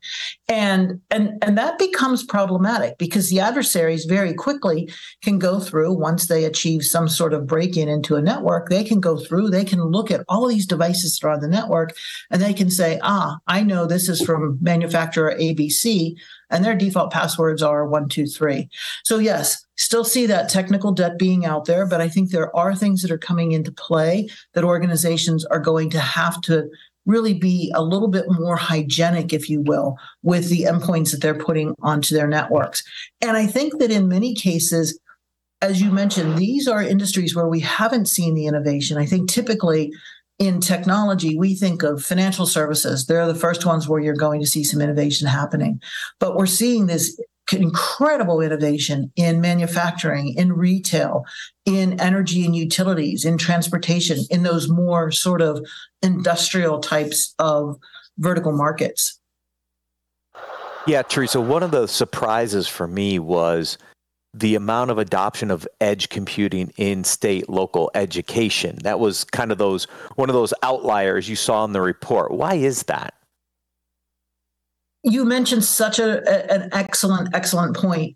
And 0.49 0.99
and 1.11 1.37
and 1.43 1.55
that 1.59 1.77
becomes 1.77 2.23
problematic 2.23 2.97
because 2.97 3.29
the 3.29 3.39
adversaries 3.39 4.05
very 4.05 4.33
quickly 4.33 4.91
can 5.21 5.37
go 5.37 5.59
through 5.59 5.93
once 5.93 6.25
they 6.25 6.43
achieve 6.43 6.83
some 6.83 7.07
sort 7.07 7.35
of 7.35 7.45
break-in 7.45 7.87
into 7.87 8.15
a 8.15 8.21
network 8.21 8.69
they 8.69 8.83
can 8.83 8.99
go 8.99 9.17
through 9.17 9.49
they 9.49 9.63
can 9.63 9.83
look 9.83 10.09
at 10.09 10.25
all 10.27 10.47
these 10.47 10.65
devices 10.65 11.19
that 11.19 11.27
are 11.27 11.31
on 11.31 11.39
the 11.39 11.47
network 11.47 11.95
and 12.31 12.41
they 12.41 12.53
can 12.53 12.71
say 12.71 12.99
ah 13.03 13.37
i 13.47 13.61
know 13.61 13.85
this 13.85 14.09
is 14.09 14.21
from 14.21 14.57
manufacturer 14.59 15.35
abc 15.39 16.15
and 16.49 16.65
their 16.65 16.75
default 16.75 17.11
passwords 17.11 17.61
are 17.61 17.85
one 17.85 18.09
two 18.09 18.25
three. 18.25 18.69
So 19.03 19.19
yes 19.19 19.63
still 19.75 20.03
see 20.03 20.25
that 20.25 20.49
technical 20.49 20.91
debt 20.91 21.17
being 21.17 21.45
out 21.45 21.65
there 21.65 21.85
but 21.85 22.01
i 22.01 22.09
think 22.09 22.29
there 22.29 22.53
are 22.55 22.75
things 22.75 23.01
that 23.01 23.11
are 23.11 23.17
coming 23.17 23.53
into 23.53 23.71
play 23.71 24.27
that 24.53 24.63
organizations 24.63 25.45
are 25.45 25.59
going 25.59 25.89
to 25.89 25.99
have 25.99 26.41
to 26.41 26.69
really 27.09 27.33
be 27.33 27.71
a 27.75 27.81
little 27.81 28.07
bit 28.07 28.25
more 28.29 28.55
hygienic, 28.55 29.33
if 29.33 29.49
you 29.49 29.61
will, 29.61 29.97
with 30.23 30.49
the 30.49 30.63
endpoints 30.63 31.11
that 31.11 31.21
they're 31.21 31.33
putting 31.33 31.75
onto 31.81 32.15
their 32.15 32.27
networks. 32.27 32.83
And 33.21 33.35
I 33.35 33.47
think 33.47 33.79
that 33.79 33.91
in 33.91 34.07
many 34.07 34.35
cases, 34.35 34.99
as 35.61 35.81
you 35.81 35.91
mentioned, 35.91 36.37
these 36.37 36.67
are 36.67 36.81
industries 36.81 37.35
where 37.35 37.47
we 37.47 37.59
haven't 37.59 38.07
seen 38.07 38.35
the 38.35 38.45
innovation. 38.45 38.97
I 38.97 39.05
think 39.05 39.29
typically 39.29 39.91
in 40.37 40.61
technology, 40.61 41.37
we 41.37 41.53
think 41.55 41.83
of 41.83 42.01
financial 42.01 42.45
services. 42.45 43.05
They're 43.05 43.27
the 43.27 43.35
first 43.35 43.65
ones 43.65 43.89
where 43.89 43.99
you're 43.99 44.15
going 44.15 44.39
to 44.39 44.47
see 44.47 44.63
some 44.63 44.81
innovation 44.81 45.27
happening. 45.27 45.81
But 46.19 46.35
we're 46.35 46.45
seeing 46.45 46.85
this 46.85 47.19
incredible 47.53 48.41
innovation 48.41 49.11
in 49.15 49.41
manufacturing, 49.41 50.33
in 50.35 50.53
retail, 50.53 51.23
in 51.65 51.99
energy 51.99 52.45
and 52.45 52.55
utilities, 52.55 53.25
in 53.25 53.37
transportation, 53.37 54.19
in 54.29 54.43
those 54.43 54.69
more 54.69 55.11
sort 55.11 55.41
of 55.41 55.65
industrial 56.01 56.79
types 56.79 57.33
of 57.39 57.77
vertical 58.17 58.51
markets. 58.51 59.19
Yeah, 60.87 61.01
Theresa, 61.03 61.41
one 61.41 61.63
of 61.63 61.71
the 61.71 61.87
surprises 61.87 62.67
for 62.67 62.87
me 62.87 63.19
was 63.19 63.77
the 64.33 64.55
amount 64.55 64.91
of 64.91 64.97
adoption 64.97 65.51
of 65.51 65.67
edge 65.81 66.09
computing 66.09 66.71
in 66.77 67.03
state 67.03 67.49
local 67.49 67.91
education. 67.95 68.77
That 68.83 68.99
was 68.99 69.23
kind 69.23 69.51
of 69.51 69.57
those 69.57 69.85
one 70.15 70.29
of 70.29 70.33
those 70.33 70.53
outliers 70.63 71.27
you 71.27 71.35
saw 71.35 71.65
in 71.65 71.73
the 71.73 71.81
report. 71.81 72.31
Why 72.31 72.55
is 72.55 72.83
that? 72.83 73.13
You 75.03 75.25
mentioned 75.25 75.63
such 75.63 75.99
a, 75.99 76.21
a, 76.27 76.53
an 76.53 76.69
excellent, 76.73 77.33
excellent 77.33 77.75
point. 77.75 78.15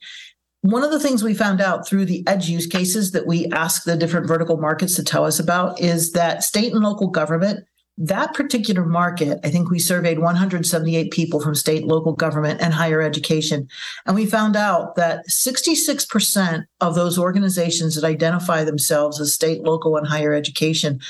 One 0.61 0.83
of 0.83 0.91
the 0.91 0.99
things 0.99 1.23
we 1.23 1.33
found 1.33 1.59
out 1.59 1.87
through 1.87 2.05
the 2.05 2.25
edge 2.25 2.47
use 2.47 2.67
cases 2.67 3.11
that 3.11 3.27
we 3.27 3.47
asked 3.47 3.85
the 3.85 3.97
different 3.97 4.27
vertical 4.27 4.57
markets 4.57 4.95
to 4.95 5.03
tell 5.03 5.25
us 5.25 5.39
about 5.39 5.79
is 5.79 6.13
that 6.13 6.43
state 6.43 6.71
and 6.73 6.81
local 6.81 7.07
government, 7.07 7.65
that 7.97 8.33
particular 8.33 8.85
market, 8.85 9.39
I 9.43 9.49
think 9.49 9.69
we 9.69 9.77
surveyed 9.77 10.19
178 10.19 11.11
people 11.11 11.39
from 11.39 11.53
state, 11.53 11.83
local 11.83 12.13
government, 12.13 12.61
and 12.61 12.73
higher 12.73 13.01
education. 13.01 13.67
And 14.05 14.15
we 14.15 14.25
found 14.25 14.55
out 14.55 14.95
that 14.95 15.27
66% 15.27 16.63
of 16.81 16.95
those 16.95 17.19
organizations 17.19 17.95
that 17.95 18.03
identify 18.03 18.63
themselves 18.63 19.19
as 19.19 19.33
state, 19.33 19.61
local, 19.63 19.95
and 19.95 20.07
higher 20.07 20.33
education, 20.33 21.01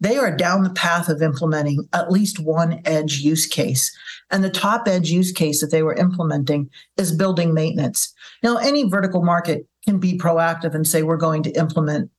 they 0.00 0.16
are 0.16 0.34
down 0.34 0.64
the 0.64 0.70
path 0.70 1.08
of 1.08 1.22
implementing 1.22 1.86
at 1.92 2.10
least 2.10 2.40
one 2.40 2.80
edge 2.86 3.18
use 3.18 3.46
case. 3.46 3.96
And 4.30 4.42
the 4.42 4.50
top 4.50 4.88
edge 4.88 5.10
use 5.10 5.32
case 5.32 5.60
that 5.60 5.70
they 5.70 5.82
were 5.82 5.94
implementing 5.94 6.70
is 6.96 7.12
building 7.12 7.52
maintenance. 7.52 8.12
Now, 8.42 8.56
any 8.56 8.88
vertical 8.88 9.22
market 9.22 9.66
can 9.84 9.98
be 9.98 10.16
proactive 10.18 10.74
and 10.74 10.86
say, 10.86 11.02
we're 11.02 11.16
going 11.16 11.42
to 11.44 11.50
implement 11.50 12.10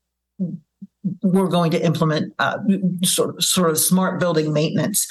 we're 1.21 1.47
going 1.47 1.71
to 1.71 1.85
implement 1.85 2.33
uh, 2.39 2.57
sort, 3.03 3.35
of, 3.35 3.43
sort 3.43 3.69
of 3.69 3.77
smart 3.77 4.19
building 4.19 4.53
maintenance. 4.53 5.05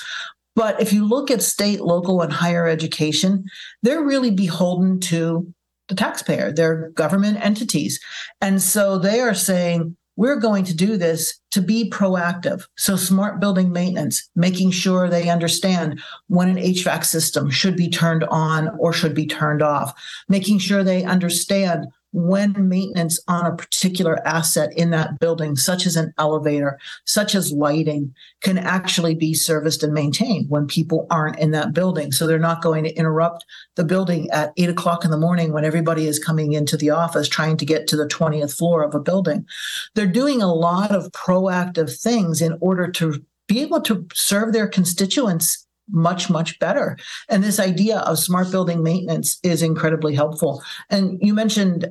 But 0.55 0.81
if 0.81 0.92
you 0.92 1.07
look 1.07 1.31
at 1.31 1.42
state, 1.42 1.81
local, 1.81 2.20
and 2.20 2.33
higher 2.33 2.66
education, 2.66 3.44
they're 3.83 4.02
really 4.02 4.31
beholden 4.31 5.00
to 5.00 5.52
the 5.88 5.94
taxpayer, 5.94 6.52
they're 6.52 6.90
government 6.90 7.44
entities. 7.44 8.00
And 8.40 8.62
so 8.62 8.98
they 8.98 9.20
are 9.20 9.35
saying, 9.35 9.96
we're 10.16 10.40
going 10.40 10.64
to 10.64 10.75
do 10.75 10.96
this 10.96 11.38
to 11.53 11.62
be 11.62 11.90
proactive. 11.90 12.66
So, 12.77 12.96
smart 12.96 13.40
building 13.40 13.72
maintenance, 13.72 14.29
making 14.35 14.72
sure 14.72 15.09
they 15.09 15.29
understand 15.29 16.01
when 16.29 16.51
an 16.51 16.57
HVAC 16.57 17.05
system 17.05 17.51
should 17.51 17.77
be 17.77 17.88
turned 17.88 18.25
on 18.25 18.68
or 18.79 18.92
should 18.92 19.14
be 19.14 19.27
turned 19.27 19.62
off, 19.62 19.92
making 20.29 20.59
sure 20.59 20.85
they 20.85 21.05
understand 21.05 21.87
when 22.12 22.55
maintenance 22.68 23.18
on 23.27 23.46
a 23.46 23.57
particular 23.57 24.27
asset 24.27 24.70
in 24.77 24.90
that 24.90 25.18
building, 25.18 25.57
such 25.57 25.87
as 25.87 25.96
an 25.96 26.12
elevator, 26.18 26.79
such 27.05 27.35
as 27.35 27.53
lighting, 27.53 28.14
can 28.42 28.59
actually 28.59 29.14
be 29.14 29.33
serviced 29.33 29.83
and 29.83 29.94
maintained 29.94 30.48
when 30.51 30.66
people 30.66 31.07
aren't 31.11 31.38
in 31.38 31.51
that 31.53 31.72
building. 31.72 32.12
So 32.12 32.27
they're 32.27 32.38
not 32.38 32.62
going 32.62 32.85
to 32.85 32.94
interrupt 32.94 33.44
the 33.77 33.85
building 33.85 34.31
at 34.31 34.53
eight 34.59 34.68
o'clock 34.68 35.05
in 35.05 35.11
the 35.11 35.16
morning 35.16 35.53
when 35.53 35.64
everybody 35.64 36.07
is 36.07 36.18
coming 36.18 36.53
into 36.53 36.77
the 36.77 36.90
office 36.90 37.29
trying 37.29 37.57
to 37.57 37.64
get 37.64 37.87
to 37.88 37.96
the 37.96 38.07
20th 38.07 38.57
floor 38.57 38.83
of 38.83 38.94
a 38.94 39.01
building. 39.01 39.46
They're 39.94 40.07
doing 40.07 40.42
a 40.42 40.53
lot 40.53 40.90
of 40.90 41.11
proactive 41.12 41.98
things 41.98 42.42
in 42.42 42.59
order 42.61 42.90
to 42.92 43.25
be 43.48 43.61
able 43.61 43.81
to 43.83 44.07
serve 44.12 44.53
their 44.53 44.68
constituents 44.68 45.66
much 45.92 46.31
much 46.31 46.59
better. 46.59 46.96
And 47.28 47.44
this 47.44 47.61
idea 47.61 47.98
of 48.00 48.18
smart 48.18 48.50
building 48.50 48.83
maintenance 48.83 49.38
is 49.42 49.62
incredibly 49.62 50.14
helpful. 50.14 50.62
And 50.90 51.18
you 51.20 51.35
mentioned 51.35 51.87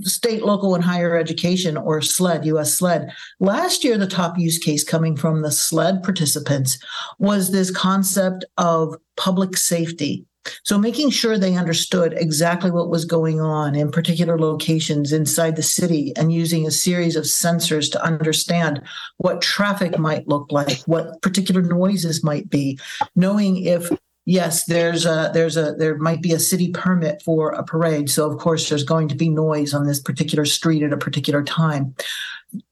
state 0.00 0.44
local 0.44 0.74
and 0.74 0.82
higher 0.82 1.16
education 1.16 1.76
or 1.76 2.00
sled 2.00 2.46
us 2.46 2.74
sled. 2.74 3.12
Last 3.40 3.84
year 3.84 3.98
the 3.98 4.06
top 4.06 4.38
use 4.38 4.58
case 4.58 4.84
coming 4.84 5.16
from 5.16 5.42
the 5.42 5.50
sled 5.50 6.02
participants 6.02 6.78
was 7.18 7.50
this 7.50 7.70
concept 7.70 8.44
of 8.56 8.96
public 9.16 9.56
safety. 9.56 10.24
So 10.64 10.76
making 10.76 11.10
sure 11.10 11.38
they 11.38 11.54
understood 11.54 12.14
exactly 12.14 12.70
what 12.70 12.90
was 12.90 13.04
going 13.04 13.40
on 13.40 13.74
in 13.74 13.90
particular 13.90 14.38
locations 14.38 15.12
inside 15.12 15.54
the 15.54 15.62
city 15.62 16.12
and 16.16 16.32
using 16.32 16.66
a 16.66 16.72
series 16.72 17.14
of 17.14 17.24
sensors 17.24 17.90
to 17.92 18.04
understand 18.04 18.82
what 19.18 19.40
traffic 19.40 19.98
might 19.98 20.26
look 20.26 20.50
like, 20.50 20.80
what 20.86 21.20
particular 21.22 21.62
noises 21.62 22.24
might 22.24 22.50
be, 22.50 22.78
knowing 23.14 23.64
if 23.64 23.88
yes 24.24 24.64
there's 24.64 25.04
a 25.04 25.30
there's 25.34 25.56
a 25.56 25.72
there 25.72 25.96
might 25.96 26.22
be 26.22 26.32
a 26.32 26.38
city 26.38 26.70
permit 26.70 27.22
for 27.22 27.50
a 27.50 27.62
parade. 27.62 28.10
So 28.10 28.30
of 28.30 28.38
course 28.38 28.68
there's 28.68 28.84
going 28.84 29.08
to 29.08 29.14
be 29.14 29.28
noise 29.28 29.74
on 29.74 29.86
this 29.86 30.00
particular 30.00 30.44
street 30.44 30.82
at 30.82 30.92
a 30.92 30.96
particular 30.96 31.42
time. 31.42 31.94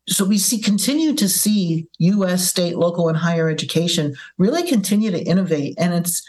So 0.09 0.25
we 0.25 0.39
see 0.39 0.61
continue 0.61 1.15
to 1.15 1.29
see 1.29 1.89
us 2.01 2.49
state 2.49 2.77
local 2.77 3.09
and 3.09 3.17
higher 3.17 3.49
education 3.49 4.15
really 4.39 4.67
continue 4.69 5.11
to 5.11 5.23
innovate. 5.23 5.75
And 5.79 5.95
it's 5.95 6.23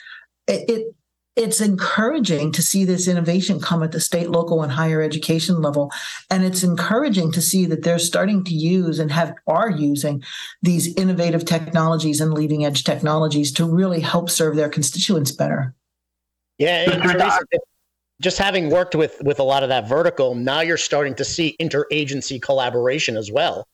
it, 0.47 0.69
it 0.69 0.95
it's 1.35 1.61
encouraging 1.61 2.51
to 2.51 2.61
see 2.61 2.83
this 2.83 3.07
innovation 3.07 3.59
come 3.59 3.83
at 3.83 3.91
the 3.91 3.99
state, 3.99 4.29
local, 4.29 4.63
and 4.63 4.71
higher 4.71 5.01
education 5.01 5.61
level. 5.61 5.91
And 6.29 6.43
it's 6.43 6.63
encouraging 6.63 7.31
to 7.31 7.41
see 7.41 7.65
that 7.67 7.83
they're 7.83 7.99
starting 7.99 8.43
to 8.45 8.53
use 8.53 8.99
and 8.99 9.11
have 9.11 9.33
are 9.47 9.69
using 9.69 10.23
these 10.61 10.93
innovative 10.95 11.45
technologies 11.45 12.19
and 12.19 12.33
leading 12.33 12.65
edge 12.65 12.83
technologies 12.83 13.51
to 13.53 13.65
really 13.65 14.01
help 14.01 14.29
serve 14.29 14.55
their 14.55 14.69
constituents 14.69 15.31
better. 15.31 15.73
Yeah, 16.57 16.99
just 18.21 18.37
having 18.37 18.69
worked 18.69 18.93
with 18.93 19.19
with 19.23 19.39
a 19.39 19.43
lot 19.43 19.63
of 19.63 19.69
that 19.69 19.87
vertical, 19.87 20.35
now 20.35 20.61
you're 20.61 20.77
starting 20.77 21.15
to 21.15 21.25
see 21.25 21.55
interagency 21.59 22.39
collaboration 22.41 23.17
as 23.17 23.31
well. 23.31 23.67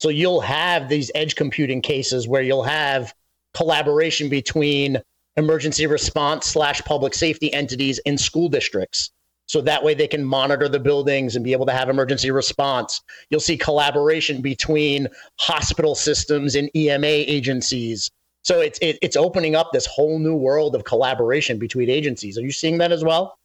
So 0.00 0.10
you'll 0.10 0.42
have 0.42 0.88
these 0.88 1.10
edge 1.14 1.36
computing 1.36 1.80
cases 1.80 2.28
where 2.28 2.42
you'll 2.42 2.64
have 2.64 3.14
collaboration 3.54 4.28
between 4.28 5.00
emergency 5.36 5.86
response 5.86 6.46
slash 6.46 6.82
public 6.82 7.14
safety 7.14 7.52
entities 7.52 7.98
in 8.00 8.18
school 8.18 8.48
districts. 8.48 9.10
So 9.46 9.60
that 9.60 9.84
way 9.84 9.94
they 9.94 10.08
can 10.08 10.24
monitor 10.24 10.68
the 10.68 10.80
buildings 10.80 11.36
and 11.36 11.44
be 11.44 11.52
able 11.52 11.66
to 11.66 11.72
have 11.72 11.88
emergency 11.88 12.30
response. 12.30 13.00
You'll 13.30 13.40
see 13.40 13.56
collaboration 13.56 14.42
between 14.42 15.08
hospital 15.38 15.94
systems 15.94 16.56
and 16.56 16.68
EMA 16.74 17.06
agencies. 17.06 18.10
So 18.42 18.60
it's 18.60 18.78
it, 18.80 18.98
it's 19.02 19.16
opening 19.16 19.54
up 19.54 19.70
this 19.72 19.86
whole 19.86 20.18
new 20.18 20.34
world 20.34 20.74
of 20.74 20.84
collaboration 20.84 21.58
between 21.58 21.90
agencies. 21.90 22.38
Are 22.38 22.42
you 22.42 22.52
seeing 22.52 22.78
that 22.78 22.92
as 22.92 23.04
well? 23.04 23.38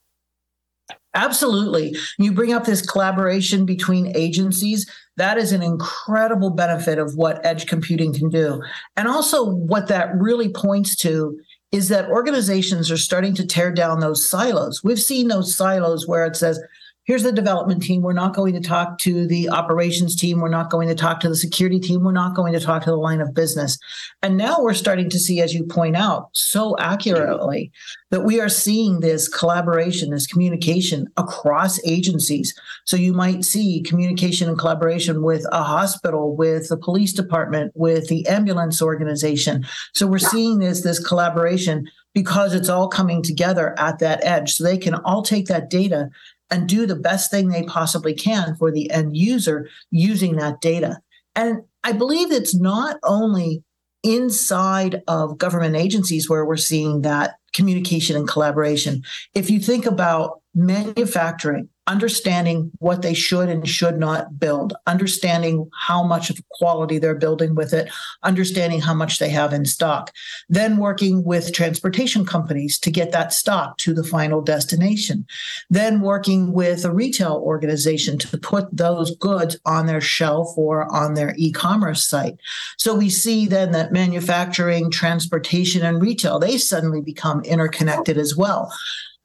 Absolutely. 1.14 1.96
You 2.18 2.32
bring 2.32 2.54
up 2.54 2.66
this 2.66 2.82
collaboration 2.82 3.66
between 3.66 4.16
agencies. 4.16 4.90
That 5.18 5.38
is 5.38 5.52
an 5.52 5.62
incredible 5.62 6.52
benefit 6.52 7.00
of 7.00 7.16
what 7.16 7.46
edge 7.46 7.68
computing 7.68 8.14
can 8.14 8.30
do. 8.30 8.62
And 8.96 9.08
also, 9.08 9.46
what 9.46 9.88
that 9.88 10.16
really 10.16 10.50
points 10.50 10.96
to 10.98 11.38
is 11.72 11.88
that 11.88 12.10
organizations 12.10 12.92
are 12.92 12.98
starting 12.98 13.34
to 13.36 13.46
tear 13.46 13.72
down 13.72 14.00
those 14.00 14.28
silos. 14.28 14.84
We've 14.84 15.02
seen 15.02 15.28
those 15.28 15.56
silos 15.56 16.08
where 16.08 16.26
it 16.26 16.36
says, 16.36 16.60
here's 17.04 17.24
the 17.24 17.32
development 17.32 17.82
team. 17.82 18.02
We're 18.02 18.14
not 18.14 18.36
going 18.36 18.54
to 18.54 18.62
talk 18.62 18.98
to 19.00 19.26
the 19.26 19.50
operations 19.50 20.16
team. 20.16 20.40
We're 20.40 20.50
not 20.50 20.70
going 20.70 20.88
to 20.88 20.96
talk 20.96 21.20
to 21.22 21.30
the 21.30 21.36
security 21.36 21.80
team. 21.80 22.04
We're 22.04 22.12
not 22.12 22.36
going 22.36 22.54
to 22.54 22.60
talk 22.60 22.84
to 22.84 22.92
the 22.92 22.96
line 22.96 23.22
of 23.22 23.34
business. 23.34 23.78
And 24.22 24.38
now 24.38 24.62
we're 24.62 24.74
starting 24.74 25.10
to 25.10 25.20
see, 25.20 25.42
as 25.42 25.54
you 25.54 25.64
point 25.64 25.96
out 25.96 26.30
so 26.34 26.76
accurately, 26.78 27.72
that 28.12 28.22
we 28.22 28.40
are 28.40 28.50
seeing 28.50 29.00
this 29.00 29.28
collaboration, 29.28 30.12
this 30.12 30.28
communication 30.28 31.08
across 31.18 31.84
agencies. 31.86 32.54
So 32.86 32.98
you 32.98 33.14
might 33.14 33.46
see 33.46 33.82
communication 33.82 34.48
and 34.48 34.60
collaboration 34.60 35.24
with 35.24 35.46
a 35.52 35.64
hospital, 35.64 36.36
with 36.36 36.70
the 36.70 36.78
police 36.78 37.14
department, 37.14 37.72
with 37.74 38.10
the 38.10 38.28
ambulance 38.28 38.82
organization. 38.82 39.66
So 39.94 40.06
we're 40.06 40.20
seeing 40.20 40.60
this, 40.60 40.82
this 40.82 41.00
collaboration 41.00 41.88
because 42.14 42.54
it's 42.54 42.70
all 42.70 42.90
coming 42.90 43.24
together 43.24 43.74
at 43.80 44.00
that 44.00 44.24
edge. 44.24 44.54
So 44.54 44.64
they 44.64 44.78
can 44.78 44.96
all 44.96 45.22
take 45.22 45.46
that 45.48 45.70
data 45.70 46.10
and 46.52 46.68
do 46.68 46.86
the 46.86 46.96
best 46.96 47.32
thing 47.32 47.48
they 47.48 47.64
possibly 47.64 48.14
can 48.14 48.56
for 48.58 48.72
the 48.72 48.92
end 48.92 49.16
user 49.16 49.70
using 49.90 50.36
that 50.36 50.62
data. 50.62 51.00
And 51.36 51.62
I 51.84 51.94
believe 51.94 52.32
it's 52.32 52.54
not 52.54 52.98
only 53.04 53.64
inside 54.04 55.02
of 55.08 55.38
government 55.38 55.76
agencies 55.76 56.30
where 56.30 56.46
we're 56.46 56.58
seeing 56.58 57.02
that 57.02 57.36
communication 57.54 58.16
and 58.16 58.28
collaboration. 58.28 59.04
If 59.34 59.50
you 59.50 59.60
think 59.60 59.86
about 59.86 60.41
manufacturing, 60.54 61.70
understanding 61.88 62.72
what 62.80 63.02
they 63.02 63.14
should 63.14 63.50
and 63.50 63.68
should 63.68 63.98
not 63.98 64.40
build, 64.40 64.74
understanding 64.86 65.70
how 65.78 66.04
much 66.04 66.30
of 66.30 66.42
quality 66.52 67.00
they're 67.00 67.16
building 67.16 67.56
with 67.56 67.74
it, 67.74 67.90
understanding 68.24 68.80
how 68.80 68.94
much 68.94 69.18
they 69.18 69.30
have 69.30 69.52
in 69.54 69.66
stock, 69.66 70.12
then 70.50 70.78
working 70.78 71.24
with 71.24 71.54
transportation 71.54 72.26
companies 72.26 72.78
to 72.78 72.92
get 72.92 73.12
that 73.12 73.34
stock 73.34 73.78
to 73.78 73.94
the 73.94 74.04
final 74.04 74.42
destination, 74.42 75.26
then 75.70 76.02
working 76.02 76.52
with 76.54 76.86
a 76.86 76.94
retail 76.94 77.42
organization 77.44 78.18
to 78.18 78.38
put 78.38 78.66
those 78.76 79.16
goods 79.18 79.58
on 79.66 79.86
their 79.86 80.02
shelf 80.02 80.50
or 80.58 80.92
on 80.94 81.14
their 81.14 81.34
e-commerce 81.38 82.06
site. 82.06 82.36
So 82.78 82.94
we 82.94 83.10
see 83.10 83.48
then 83.48 83.72
that 83.72 83.92
manufacturing, 83.92 84.92
transportation, 84.92 85.84
and 85.84 86.02
retail, 86.02 86.40
they 86.40 86.58
suddenly 86.58 87.02
become 87.02 87.42
interconnected 87.44 88.18
as 88.18 88.36
well 88.36 88.72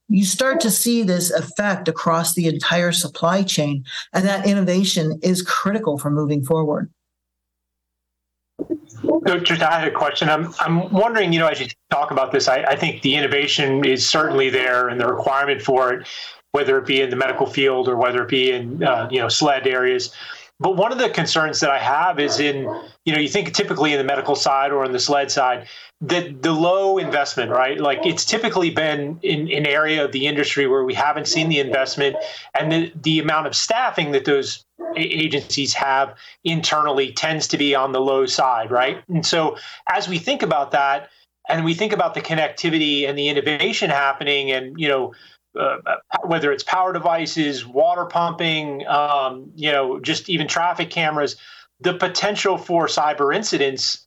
you 0.09 0.25
start 0.25 0.61
to 0.61 0.71
see 0.71 1.03
this 1.03 1.31
effect 1.31 1.88
across 1.88 2.35
the 2.35 2.47
entire 2.47 2.92
supply 2.92 3.42
chain, 3.42 3.85
and 4.12 4.25
that 4.27 4.47
innovation 4.47 5.19
is 5.23 5.42
critical 5.42 5.99
for 5.99 6.11
moving 6.11 6.45
forward. 6.45 6.90
Just 9.42 9.62
I 9.62 9.81
had 9.81 9.88
a 9.88 9.92
question. 9.92 10.29
I'm 10.29 10.55
I'm 10.61 10.90
wondering, 10.92 11.33
you 11.33 11.40
know, 11.40 11.49
as 11.49 11.61
you 11.61 11.66
talk 11.90 12.11
about 12.11 12.33
this, 12.33 12.49
I, 12.49 12.62
I 12.62 12.77
think 12.77 13.03
the 13.03 13.16
innovation 13.16 13.85
is 13.85 14.09
certainly 14.09 14.51
there 14.51 14.88
and 14.88 15.01
the 15.01 15.07
requirement 15.07 15.61
for 15.61 15.92
it, 15.92 16.07
whether 16.53 16.79
it 16.79 16.87
be 16.87 17.03
in 17.03 17.11
the 17.11 17.16
medical 17.16 17.47
field 17.47 17.88
or 17.88 17.97
whether 17.97 18.23
it 18.23 18.29
be 18.29 18.53
in 18.53 18.83
uh, 18.85 19.09
you 19.11 19.19
know 19.19 19.29
SLED 19.29 19.66
areas. 19.66 20.14
But 20.59 20.77
one 20.77 20.90
of 20.90 20.99
the 20.99 21.11
concerns 21.11 21.61
that 21.61 21.71
I 21.71 21.79
have 21.79 22.19
is 22.19 22.40
in, 22.40 22.61
you 23.05 23.12
know, 23.12 23.19
you 23.19 23.29
think 23.29 23.53
typically 23.53 23.92
in 23.92 23.99
the 23.99 24.05
medical 24.05 24.35
side 24.35 24.73
or 24.73 24.85
on 24.85 24.92
the 24.92 24.99
SLED 24.99 25.31
side, 25.31 25.69
that 26.01 26.42
the 26.42 26.53
low 26.53 26.97
investment, 26.97 27.51
right? 27.51 27.79
Like 27.79 28.07
it's 28.07 28.25
typically 28.25 28.71
been 28.71 29.19
in 29.23 29.51
an 29.51 29.66
area 29.66 30.03
of 30.03 30.12
the 30.12 30.27
industry 30.27 30.66
where 30.66 30.85
we 30.85 30.95
haven't 30.95 31.29
seen 31.29 31.51
the 31.51 31.61
investment 31.61 32.16
and 32.59 32.73
the, 32.73 32.92
the 33.03 33.19
amount 33.19 33.47
of 33.47 33.55
staffing 33.55 34.12
that 34.12 34.25
those 34.25 34.64
agencies 34.97 35.75
have 35.75 36.14
internally 36.45 37.12
tends 37.12 37.49
to 37.49 37.59
be 37.59 37.75
on 37.75 37.92
the 37.92 38.01
low 38.01 38.25
side, 38.25 38.71
right? 38.71 39.03
And 39.09 39.27
so 39.27 39.59
as 39.90 40.09
we 40.09 40.19
think 40.19 40.42
about 40.42 40.71
that 40.71 41.11
and 41.49 41.64
we 41.64 41.75
think 41.75 41.92
about 41.92 42.14
the 42.14 42.23
connectivity 42.23 43.07
and 43.09 43.16
the 43.16 43.29
innovation 43.29 43.90
happening 43.90 44.51
and, 44.51 44.79
you 44.81 44.88
know, 44.88 45.12
uh, 45.59 45.97
whether 46.25 46.53
it's 46.53 46.62
power 46.62 46.92
devices, 46.92 47.66
water 47.66 48.05
pumping, 48.05 48.87
um, 48.87 49.51
you 49.55 49.71
know, 49.71 49.99
just 50.01 50.29
even 50.29 50.47
traffic 50.47 50.90
cameras, 50.90 51.37
the 51.81 51.95
potential 51.95 52.59
for 52.59 52.87
cyber 52.87 53.35
incidents 53.35 54.07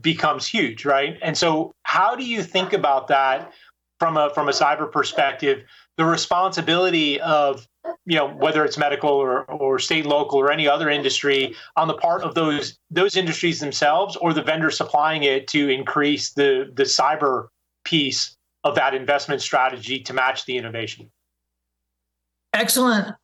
becomes 0.00 0.46
huge, 0.46 0.84
right? 0.84 1.18
And 1.22 1.36
so, 1.36 1.72
how 1.82 2.14
do 2.14 2.24
you 2.24 2.42
think 2.42 2.72
about 2.72 3.08
that 3.08 3.52
from 3.98 4.16
a 4.16 4.30
from 4.30 4.48
a 4.48 4.52
cyber 4.52 4.90
perspective? 4.90 5.62
The 5.96 6.04
responsibility 6.04 7.20
of 7.20 7.66
you 8.06 8.16
know 8.16 8.28
whether 8.28 8.64
it's 8.64 8.78
medical 8.78 9.10
or, 9.10 9.44
or 9.44 9.78
state 9.78 10.06
local 10.06 10.38
or 10.38 10.50
any 10.50 10.68
other 10.68 10.88
industry 10.88 11.54
on 11.76 11.88
the 11.88 11.94
part 11.94 12.22
of 12.22 12.34
those 12.34 12.78
those 12.90 13.16
industries 13.16 13.60
themselves 13.60 14.16
or 14.16 14.32
the 14.32 14.42
vendor 14.42 14.70
supplying 14.70 15.22
it 15.22 15.48
to 15.48 15.68
increase 15.68 16.32
the 16.32 16.70
the 16.74 16.84
cyber 16.84 17.48
piece 17.84 18.36
of 18.64 18.74
that 18.74 18.94
investment 18.94 19.40
strategy 19.40 20.00
to 20.00 20.12
match 20.12 20.44
the 20.46 20.56
innovation 20.56 21.10
excellent 22.52 23.14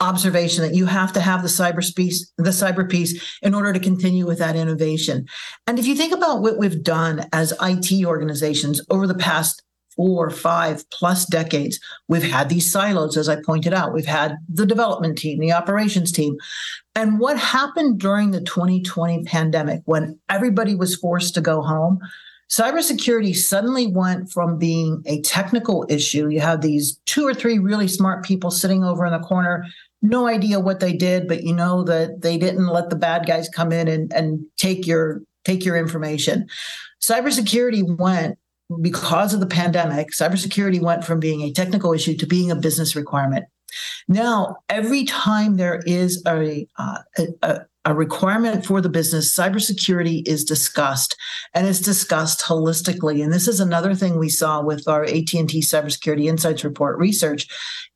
observation 0.00 0.62
that 0.62 0.74
you 0.74 0.86
have 0.86 1.12
to 1.12 1.20
have 1.20 1.42
the 1.42 1.48
cyber 1.48 1.82
piece, 1.94 2.30
the 2.38 2.50
cyber 2.50 2.88
piece 2.88 3.38
in 3.42 3.54
order 3.54 3.72
to 3.72 3.80
continue 3.80 4.26
with 4.26 4.38
that 4.38 4.54
innovation. 4.54 5.26
And 5.66 5.78
if 5.78 5.86
you 5.86 5.96
think 5.96 6.12
about 6.12 6.40
what 6.40 6.58
we've 6.58 6.82
done 6.82 7.26
as 7.32 7.52
IT 7.60 8.04
organizations 8.04 8.80
over 8.90 9.06
the 9.06 9.14
past 9.14 9.62
four, 9.96 10.30
five 10.30 10.88
plus 10.90 11.26
decades, 11.26 11.80
we've 12.06 12.22
had 12.22 12.48
these 12.48 12.70
silos, 12.70 13.16
as 13.16 13.28
I 13.28 13.42
pointed 13.42 13.74
out. 13.74 13.92
We've 13.92 14.06
had 14.06 14.36
the 14.48 14.64
development 14.64 15.18
team, 15.18 15.40
the 15.40 15.52
operations 15.52 16.12
team. 16.12 16.36
And 16.94 17.18
what 17.18 17.36
happened 17.36 17.98
during 17.98 18.30
the 18.30 18.40
2020 18.40 19.24
pandemic 19.24 19.82
when 19.86 20.20
everybody 20.28 20.76
was 20.76 20.94
forced 20.94 21.34
to 21.34 21.40
go 21.40 21.60
home? 21.62 21.98
Cybersecurity 22.50 23.36
suddenly 23.36 23.86
went 23.86 24.32
from 24.32 24.58
being 24.58 25.02
a 25.04 25.20
technical 25.20 25.84
issue. 25.88 26.28
You 26.28 26.40
have 26.40 26.62
these 26.62 26.98
two 27.04 27.26
or 27.26 27.34
three 27.34 27.58
really 27.58 27.88
smart 27.88 28.24
people 28.24 28.50
sitting 28.50 28.84
over 28.84 29.04
in 29.04 29.12
the 29.12 29.18
corner 29.18 29.66
no 30.02 30.28
idea 30.28 30.60
what 30.60 30.80
they 30.80 30.92
did, 30.92 31.26
but 31.26 31.42
you 31.42 31.54
know 31.54 31.82
that 31.84 32.22
they 32.22 32.38
didn't 32.38 32.68
let 32.68 32.90
the 32.90 32.96
bad 32.96 33.26
guys 33.26 33.48
come 33.48 33.72
in 33.72 33.88
and, 33.88 34.12
and 34.12 34.44
take 34.56 34.86
your 34.86 35.22
take 35.44 35.64
your 35.64 35.76
information. 35.76 36.46
Cybersecurity 37.02 37.98
went 37.98 38.38
because 38.80 39.32
of 39.32 39.40
the 39.40 39.46
pandemic, 39.46 40.10
cybersecurity 40.10 40.80
went 40.80 41.04
from 41.04 41.20
being 41.20 41.40
a 41.42 41.52
technical 41.52 41.92
issue 41.92 42.16
to 42.16 42.26
being 42.26 42.50
a 42.50 42.56
business 42.56 42.94
requirement. 42.94 43.46
Now, 44.06 44.56
every 44.68 45.04
time 45.04 45.56
there 45.56 45.80
is 45.86 46.22
a, 46.26 46.66
uh, 46.78 46.98
a, 47.42 47.60
a 47.84 47.94
requirement 47.94 48.66
for 48.66 48.80
the 48.80 48.88
business, 48.88 49.34
cybersecurity 49.34 50.26
is 50.26 50.44
discussed 50.44 51.16
and 51.54 51.66
it's 51.66 51.80
discussed 51.80 52.40
holistically. 52.40 53.22
And 53.22 53.32
this 53.32 53.48
is 53.48 53.60
another 53.60 53.94
thing 53.94 54.18
we 54.18 54.28
saw 54.28 54.62
with 54.62 54.86
our 54.88 55.04
AT&T 55.04 55.60
Cybersecurity 55.60 56.26
Insights 56.26 56.64
Report 56.64 56.98
research 56.98 57.46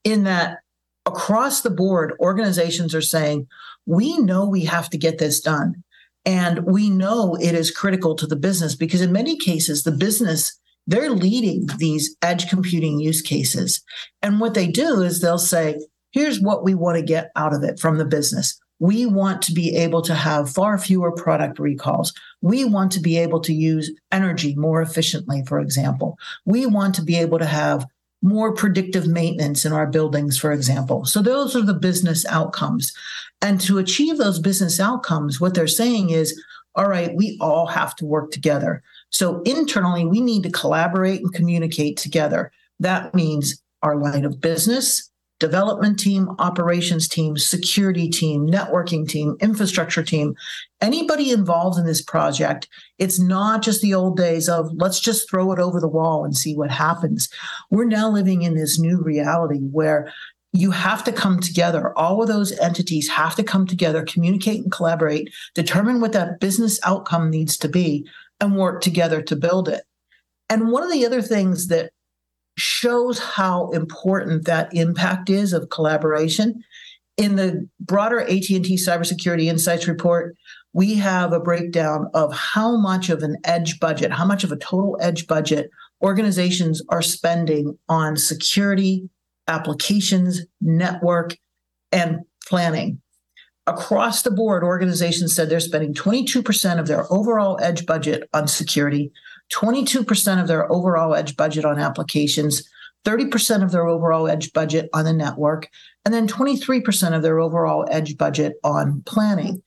in 0.05 0.25
that 0.25 0.59
across 1.07 1.63
the 1.63 1.71
board, 1.71 2.15
organizations 2.21 2.95
are 2.95 3.03
saying, 3.03 3.47
we 3.87 4.19
know 4.19 4.47
we 4.47 4.65
have 4.65 4.89
to 4.91 4.99
get 4.99 5.19
this 5.19 5.41
done. 5.41 5.83
And 6.25 6.65
we 6.65 6.89
know 6.89 7.35
it 7.35 7.55
is 7.55 7.73
critical 7.73 8.15
to 8.15 8.27
the 8.27 8.37
business 8.37 8.77
because 8.77 9.01
in 9.01 9.13
many 9.13 9.37
cases, 9.37 9.83
the 9.83 9.93
business, 9.93 10.59
they're 10.87 11.11
leading 11.11 11.67
these 11.79 12.17
edge 12.23 12.49
computing 12.49 12.99
use 13.01 13.23
cases. 13.23 13.83
And 14.23 14.41
what 14.41 14.55
they 14.55 14.67
do 14.67 15.01
is 15.03 15.21
they'll 15.21 15.39
say, 15.39 15.79
here's 16.11 16.41
what 16.41 16.65
we 16.65 16.75
want 16.75 16.97
to 16.97 17.03
get 17.03 17.31
out 17.37 17.55
of 17.55 17.63
it 17.63 17.79
from 17.79 17.99
the 17.99 18.05
business. 18.05 18.59
We 18.79 19.07
want 19.07 19.43
to 19.43 19.53
be 19.53 19.77
able 19.77 20.03
to 20.03 20.15
have 20.15 20.51
far 20.51 20.77
fewer 20.77 21.13
product 21.13 21.61
recalls. 21.61 22.13
We 22.41 22.65
want 22.65 22.91
to 22.93 23.01
be 23.01 23.17
able 23.17 23.41
to 23.43 23.55
use 23.55 23.93
energy 24.11 24.57
more 24.57 24.83
efficiently, 24.83 25.45
for 25.47 25.61
example. 25.61 26.19
We 26.45 26.67
want 26.67 26.97
to 26.97 27.03
be 27.03 27.17
able 27.17 27.39
to 27.39 27.47
have 27.47 27.87
more 28.23 28.53
predictive 28.55 29.07
maintenance 29.07 29.65
in 29.65 29.73
our 29.73 29.87
buildings, 29.87 30.39
for 30.39 30.53
example. 30.53 31.05
So 31.05 31.23
those 31.23 31.55
are 31.55 31.63
the 31.63 31.75
business 31.75 32.25
outcomes. 32.27 32.93
And 33.41 33.61
to 33.63 33.79
achieve 33.79 34.19
those 34.19 34.39
business 34.39 34.81
outcomes, 34.81 35.41
what 35.41 35.55
they're 35.55 35.67
saying 35.67 36.11
is, 36.11 36.41
all 36.75 36.89
right, 36.89 37.15
we 37.15 37.37
all 37.41 37.67
have 37.67 37.95
to 37.97 38.07
work 38.07 38.31
together. 38.31 38.83
So 39.13 39.43
internally, 39.43 40.05
we 40.05 40.21
need 40.21 40.43
to 40.43 40.51
collaborate 40.51 41.21
and 41.21 41.33
communicate 41.33 41.97
together. 41.97 42.51
That 42.81 43.15
means 43.15 43.63
our 43.83 43.97
line 43.97 44.25
of 44.25 44.41
business, 44.41 45.11
development 45.43 45.99
team, 45.99 46.31
operations 46.39 47.09
team, 47.09 47.37
security 47.37 48.09
team, 48.09 48.47
networking 48.47 49.09
team, 49.09 49.37
infrastructure 49.41 50.03
team, 50.03 50.37
anybody 50.81 51.33
involved 51.33 51.77
in 51.79 51.85
this 51.85 52.01
project, 52.01 52.69
it's 52.99 53.19
not 53.19 53.61
just 53.61 53.83
the 53.83 53.93
old 53.93 54.17
days 54.17 54.49
of 54.49 54.71
let's 54.75 55.01
just 55.01 55.29
throw 55.29 55.51
it 55.51 55.59
over 55.59 55.81
the 55.81 55.89
wall 55.89 56.25
and 56.25 56.37
see 56.37 56.55
what 56.55 56.71
happens. 56.71 57.29
We're 57.71 57.87
now 57.87 58.09
living 58.09 58.43
in 58.43 58.55
this 58.55 58.79
new 58.79 59.03
reality 59.03 59.59
where 59.59 60.13
you 60.53 60.71
have 60.71 61.03
to 61.05 61.13
come 61.13 61.41
together. 61.41 61.97
All 61.99 62.23
of 62.23 62.29
those 62.29 62.57
entities 62.59 63.09
have 63.09 63.35
to 63.35 63.43
come 63.43 63.67
together, 63.67 64.05
communicate 64.05 64.63
and 64.63 64.71
collaborate, 64.71 65.33
determine 65.55 66.01
what 66.01 66.13
that 66.13 66.39
business 66.39 66.79
outcome 66.85 67.31
needs 67.31 67.57
to 67.59 67.69
be, 67.69 68.07
and 68.43 68.57
work 68.57 68.83
together 68.83 69.23
to 69.23 69.37
build 69.37 69.69
it. 69.69 69.85
And 70.51 70.71
one 70.71 70.83
of 70.83 70.93
the 70.93 71.07
other 71.07 71.23
things 71.23 71.69
that 71.69 71.93
shows 72.59 73.19
how 73.19 73.71
important 73.71 74.45
that 74.45 74.75
impact 74.75 75.31
is 75.31 75.53
of 75.53 75.71
collaboration. 75.71 76.63
In 77.17 77.37
the 77.37 77.69
broader 77.81 78.21
AT&T 78.21 78.77
Cybersecurity 78.77 79.45
Insights 79.45 79.87
report, 79.87 80.37
we 80.73 80.95
have 80.95 81.33
a 81.33 81.41
breakdown 81.41 82.09
of 82.15 82.33
how 82.35 82.77
much 82.77 83.11
of 83.11 83.23
an 83.23 83.37
edge 83.45 83.79
budget, 83.79 84.11
how 84.11 84.25
much 84.25 84.43
of 84.43 84.53
a 84.53 84.57
total 84.57 84.99
edge 85.01 85.27
budget 85.27 85.71
organizations 86.03 86.83
are 86.89 87.03
spending 87.03 87.79
on 87.89 88.17
security, 88.17 89.09
applications, 89.47 90.43
network, 90.61 91.37
and 91.93 92.21
planning. 92.47 93.02
Across 93.67 94.23
the 94.23 94.31
board, 94.31 94.65
organizations 94.65 95.35
said 95.35 95.49
they're 95.49 95.61
spending 95.61 95.95
22% 95.95 96.81
of 96.81 96.89
their 96.89 97.11
overall 97.13 97.59
edge 97.63 97.87
budget 97.87 98.29
on 98.33 98.49
security, 98.49 99.13
22% 99.53 100.41
of 100.41 100.49
their 100.49 100.71
overall 100.73 101.15
edge 101.15 101.37
budget 101.37 101.65
on 101.65 101.79
applications, 101.79 102.69
30% 103.05 103.63
of 103.63 103.71
their 103.71 103.87
overall 103.87 104.29
edge 104.29 104.53
budget 104.53 104.89
on 104.93 105.05
the 105.05 105.13
network, 105.13 105.69
and 106.05 106.13
then 106.13 106.27
23% 106.27 107.15
of 107.15 107.23
their 107.23 107.39
overall 107.39 107.87
edge 107.91 108.17
budget 108.17 108.55
on 108.65 109.03
planning. 109.07 109.63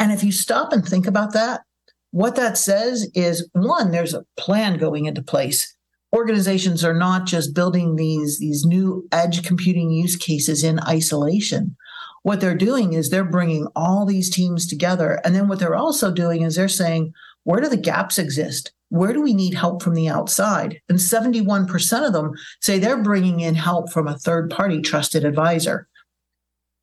And 0.00 0.10
if 0.10 0.24
you 0.24 0.32
stop 0.32 0.72
and 0.72 0.84
think 0.84 1.06
about 1.06 1.32
that, 1.32 1.62
what 2.10 2.36
that 2.36 2.56
says 2.56 3.08
is 3.14 3.48
one, 3.52 3.92
there's 3.92 4.14
a 4.14 4.24
plan 4.36 4.78
going 4.78 5.06
into 5.06 5.22
place. 5.22 5.76
Organizations 6.14 6.84
are 6.84 6.94
not 6.94 7.26
just 7.26 7.54
building 7.54 7.96
these, 7.96 8.38
these 8.38 8.64
new 8.64 9.06
edge 9.12 9.44
computing 9.44 9.90
use 9.90 10.16
cases 10.16 10.64
in 10.64 10.80
isolation. 10.88 11.76
What 12.28 12.42
they're 12.42 12.54
doing 12.54 12.92
is 12.92 13.08
they're 13.08 13.24
bringing 13.24 13.66
all 13.74 14.04
these 14.04 14.28
teams 14.28 14.66
together. 14.66 15.18
And 15.24 15.34
then 15.34 15.48
what 15.48 15.60
they're 15.60 15.74
also 15.74 16.12
doing 16.12 16.42
is 16.42 16.56
they're 16.56 16.68
saying, 16.68 17.14
where 17.44 17.58
do 17.58 17.70
the 17.70 17.76
gaps 17.78 18.18
exist? 18.18 18.72
where 18.90 19.12
do 19.12 19.20
we 19.20 19.34
need 19.34 19.54
help 19.54 19.82
from 19.82 19.94
the 19.94 20.08
outside? 20.08 20.80
And 20.88 20.98
71% 20.98 22.06
of 22.06 22.12
them 22.12 22.32
say 22.60 22.78
they're 22.78 23.02
bringing 23.02 23.40
in 23.40 23.54
help 23.54 23.92
from 23.92 24.08
a 24.08 24.18
third 24.18 24.50
party 24.50 24.80
trusted 24.80 25.24
advisor. 25.24 25.88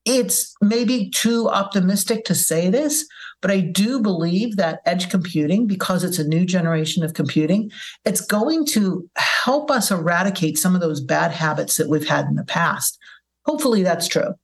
It's 0.06 0.56
maybe 0.62 1.10
too 1.10 1.50
optimistic 1.50 2.26
to 2.26 2.36
say 2.36 2.70
this, 2.70 3.08
but 3.42 3.50
I 3.50 3.60
do 3.60 4.00
believe 4.00 4.56
that 4.56 4.82
edge 4.86 5.10
computing, 5.10 5.66
because 5.66 6.04
it's 6.04 6.20
a 6.20 6.28
new 6.28 6.46
generation 6.46 7.04
of 7.04 7.16
computing, 7.16 7.72
it's 8.06 8.22
going 8.22 8.68
to 8.68 9.10
help 9.16 9.72
us 9.72 9.90
eradicate 9.90 10.60
some 10.60 10.76
of 10.76 10.82
those 10.82 11.02
bad 11.02 11.32
habits 11.32 11.78
that 11.78 11.90
we've 11.90 12.08
had 12.08 12.26
in 12.26 12.36
the 12.36 12.46
past. 12.46 13.00
Hopefully 13.48 13.82
that's 13.82 14.08
true. 14.08 14.36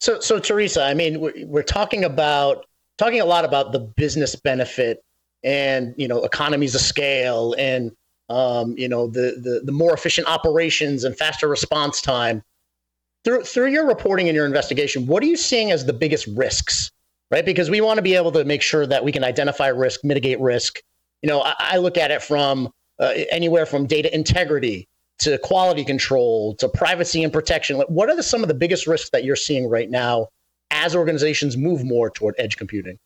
So, 0.00 0.20
so 0.20 0.38
Theresa, 0.38 0.84
I 0.84 0.94
mean, 0.94 1.20
we're, 1.20 1.46
we're 1.46 1.62
talking 1.62 2.04
about 2.04 2.66
talking 2.98 3.20
a 3.20 3.24
lot 3.24 3.44
about 3.44 3.72
the 3.72 3.80
business 3.80 4.36
benefit 4.36 5.02
and 5.44 5.94
you 5.96 6.06
know 6.06 6.22
economies 6.24 6.74
of 6.74 6.80
scale 6.80 7.54
and 7.58 7.90
um, 8.28 8.74
you 8.78 8.88
know 8.88 9.08
the, 9.08 9.40
the 9.42 9.62
the 9.64 9.72
more 9.72 9.92
efficient 9.92 10.28
operations 10.28 11.04
and 11.04 11.16
faster 11.16 11.48
response 11.48 12.00
time. 12.00 12.42
Through 13.24 13.44
through 13.44 13.68
your 13.68 13.86
reporting 13.86 14.28
and 14.28 14.34
your 14.34 14.46
investigation 14.46 15.06
what 15.06 15.22
are 15.22 15.26
you 15.26 15.36
seeing 15.36 15.70
as 15.70 15.86
the 15.86 15.92
biggest 15.92 16.26
risks 16.28 16.90
right? 17.30 17.46
Because 17.46 17.70
we 17.70 17.80
want 17.80 17.96
to 17.96 18.02
be 18.02 18.14
able 18.14 18.30
to 18.32 18.44
make 18.44 18.60
sure 18.60 18.86
that 18.86 19.02
we 19.02 19.10
can 19.10 19.24
identify 19.24 19.68
risk 19.68 20.04
mitigate 20.04 20.40
risk. 20.40 20.80
You 21.22 21.28
know 21.28 21.40
i, 21.42 21.54
I 21.58 21.76
look 21.78 21.96
at 21.96 22.10
it 22.10 22.22
from 22.22 22.70
uh, 22.98 23.12
anywhere 23.30 23.64
from 23.64 23.86
data 23.86 24.12
integrity 24.14 24.88
to 25.18 25.38
quality 25.38 25.84
control 25.84 26.54
to 26.56 26.68
privacy 26.68 27.22
and 27.22 27.32
protection 27.32 27.78
what 27.88 28.08
are 28.08 28.16
the, 28.16 28.22
some 28.22 28.42
of 28.42 28.48
the 28.48 28.54
biggest 28.54 28.86
risks 28.86 29.10
that 29.10 29.24
you're 29.24 29.36
seeing 29.36 29.68
right 29.68 29.90
now 29.90 30.26
as 30.70 30.96
organizations 30.96 31.56
move 31.56 31.84
more 31.84 32.10
toward 32.10 32.34
edge 32.38 32.56
computing 32.56 32.98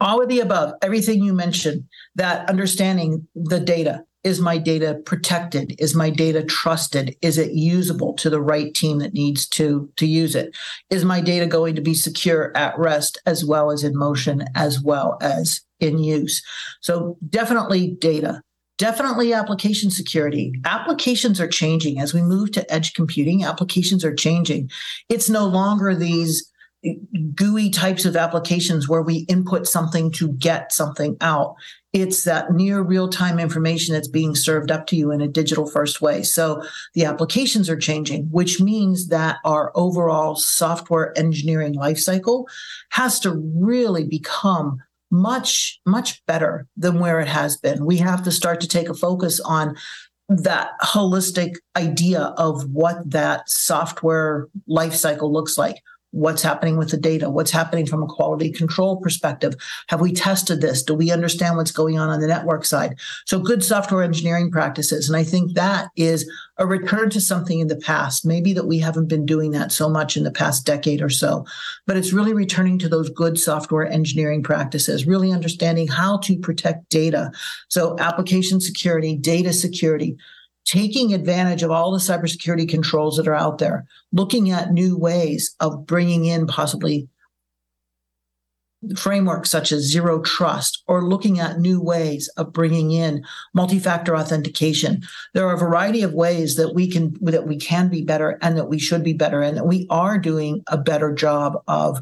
all 0.00 0.22
of 0.22 0.28
the 0.28 0.40
above, 0.40 0.74
everything 0.82 1.22
you 1.22 1.34
mentioned, 1.34 1.84
that 2.14 2.48
understanding 2.48 3.26
the 3.34 3.60
data. 3.60 4.04
Is 4.22 4.38
my 4.38 4.58
data 4.58 5.00
protected? 5.06 5.74
Is 5.78 5.94
my 5.94 6.10
data 6.10 6.44
trusted? 6.44 7.16
Is 7.22 7.38
it 7.38 7.52
usable 7.52 8.12
to 8.14 8.28
the 8.28 8.40
right 8.40 8.74
team 8.74 8.98
that 8.98 9.14
needs 9.14 9.46
to, 9.48 9.90
to 9.96 10.06
use 10.06 10.34
it? 10.34 10.54
Is 10.90 11.06
my 11.06 11.22
data 11.22 11.46
going 11.46 11.74
to 11.76 11.80
be 11.80 11.94
secure 11.94 12.54
at 12.54 12.78
rest 12.78 13.18
as 13.24 13.46
well 13.46 13.70
as 13.70 13.82
in 13.82 13.96
motion 13.96 14.44
as 14.54 14.78
well 14.82 15.16
as 15.22 15.62
in 15.80 15.98
use? 15.98 16.42
So 16.82 17.16
definitely 17.30 17.96
data. 17.98 18.42
Definitely 18.80 19.34
application 19.34 19.90
security. 19.90 20.54
Applications 20.64 21.38
are 21.38 21.46
changing 21.46 22.00
as 22.00 22.14
we 22.14 22.22
move 22.22 22.50
to 22.52 22.72
edge 22.72 22.94
computing. 22.94 23.44
Applications 23.44 24.06
are 24.06 24.14
changing. 24.14 24.70
It's 25.10 25.28
no 25.28 25.44
longer 25.44 25.94
these 25.94 26.50
eh, 26.82 26.94
GUI 27.34 27.68
types 27.68 28.06
of 28.06 28.16
applications 28.16 28.88
where 28.88 29.02
we 29.02 29.26
input 29.28 29.66
something 29.66 30.10
to 30.12 30.32
get 30.32 30.72
something 30.72 31.18
out. 31.20 31.56
It's 31.92 32.24
that 32.24 32.54
near 32.54 32.80
real 32.80 33.10
time 33.10 33.38
information 33.38 33.92
that's 33.94 34.08
being 34.08 34.34
served 34.34 34.70
up 34.70 34.86
to 34.86 34.96
you 34.96 35.10
in 35.10 35.20
a 35.20 35.28
digital 35.28 35.68
first 35.68 36.00
way. 36.00 36.22
So 36.22 36.62
the 36.94 37.04
applications 37.04 37.68
are 37.68 37.76
changing, 37.76 38.30
which 38.30 38.62
means 38.62 39.08
that 39.08 39.40
our 39.44 39.72
overall 39.74 40.36
software 40.36 41.12
engineering 41.18 41.74
lifecycle 41.74 42.46
has 42.92 43.20
to 43.20 43.32
really 43.54 44.06
become 44.06 44.78
much, 45.10 45.80
much 45.86 46.24
better 46.26 46.66
than 46.76 46.98
where 46.98 47.20
it 47.20 47.28
has 47.28 47.56
been. 47.56 47.84
We 47.84 47.98
have 47.98 48.22
to 48.24 48.30
start 48.30 48.60
to 48.60 48.68
take 48.68 48.88
a 48.88 48.94
focus 48.94 49.40
on 49.40 49.76
that 50.28 50.72
holistic 50.80 51.56
idea 51.76 52.34
of 52.36 52.70
what 52.70 52.98
that 53.10 53.48
software 53.48 54.46
lifecycle 54.68 55.30
looks 55.30 55.58
like 55.58 55.82
what's 56.12 56.42
happening 56.42 56.76
with 56.76 56.90
the 56.90 56.96
data 56.96 57.30
what's 57.30 57.50
happening 57.50 57.86
from 57.86 58.02
a 58.02 58.06
quality 58.06 58.50
control 58.50 58.96
perspective. 58.96 59.54
Have 59.88 60.00
we 60.00 60.12
tested 60.12 60.60
this? 60.60 60.82
Do 60.82 60.94
we 60.94 61.10
understand 61.10 61.56
what's 61.56 61.70
going 61.70 61.98
on 61.98 62.08
on 62.08 62.20
the 62.20 62.26
network 62.26 62.64
side? 62.64 62.98
So 63.26 63.38
good 63.38 63.62
software 63.64 64.02
engineering 64.02 64.50
practices 64.50 65.08
and 65.08 65.16
i 65.16 65.24
think 65.24 65.54
that 65.54 65.88
is 65.96 66.30
a 66.58 66.66
return 66.66 67.08
to 67.10 67.20
something 67.20 67.58
in 67.58 67.68
the 67.68 67.76
past 67.76 68.26
maybe 68.26 68.52
that 68.52 68.66
we 68.66 68.78
haven't 68.78 69.08
been 69.08 69.24
doing 69.24 69.50
that 69.52 69.72
so 69.72 69.88
much 69.88 70.16
in 70.16 70.24
the 70.24 70.30
past 70.30 70.66
decade 70.66 71.00
or 71.00 71.08
so. 71.08 71.46
But 71.86 71.96
it's 71.96 72.12
really 72.12 72.34
returning 72.34 72.78
to 72.80 72.88
those 72.88 73.08
good 73.08 73.38
software 73.38 73.86
engineering 73.86 74.42
practices 74.42 75.06
really 75.06 75.32
understanding 75.32 75.88
how 75.88 76.18
to 76.18 76.38
protect 76.38 76.88
data. 76.90 77.32
So 77.68 77.96
application 77.98 78.60
security 78.60 79.16
data 79.16 79.52
security 79.52 80.16
taking 80.70 81.12
advantage 81.12 81.64
of 81.64 81.70
all 81.72 81.90
the 81.90 81.98
cybersecurity 81.98 82.68
controls 82.68 83.16
that 83.16 83.26
are 83.26 83.34
out 83.34 83.58
there, 83.58 83.84
looking 84.12 84.52
at 84.52 84.72
new 84.72 84.96
ways 84.96 85.56
of 85.58 85.84
bringing 85.84 86.26
in 86.26 86.46
possibly 86.46 87.08
frameworks 88.96 89.50
such 89.50 89.72
as 89.72 89.82
zero 89.82 90.22
trust 90.22 90.84
or 90.86 91.04
looking 91.04 91.40
at 91.40 91.58
new 91.58 91.82
ways 91.82 92.28
of 92.36 92.52
bringing 92.52 92.92
in 92.92 93.24
multi-factor 93.52 94.16
authentication. 94.16 95.02
There 95.34 95.46
are 95.46 95.54
a 95.54 95.58
variety 95.58 96.02
of 96.02 96.14
ways 96.14 96.54
that 96.54 96.72
we 96.72 96.88
can 96.88 97.14
that 97.22 97.48
we 97.48 97.58
can 97.58 97.88
be 97.88 98.02
better 98.02 98.38
and 98.40 98.56
that 98.56 98.68
we 98.68 98.78
should 98.78 99.02
be 99.02 99.12
better 99.12 99.42
and 99.42 99.56
that 99.56 99.66
we 99.66 99.86
are 99.90 100.18
doing 100.18 100.62
a 100.68 100.78
better 100.78 101.12
job 101.12 101.62
of. 101.66 102.00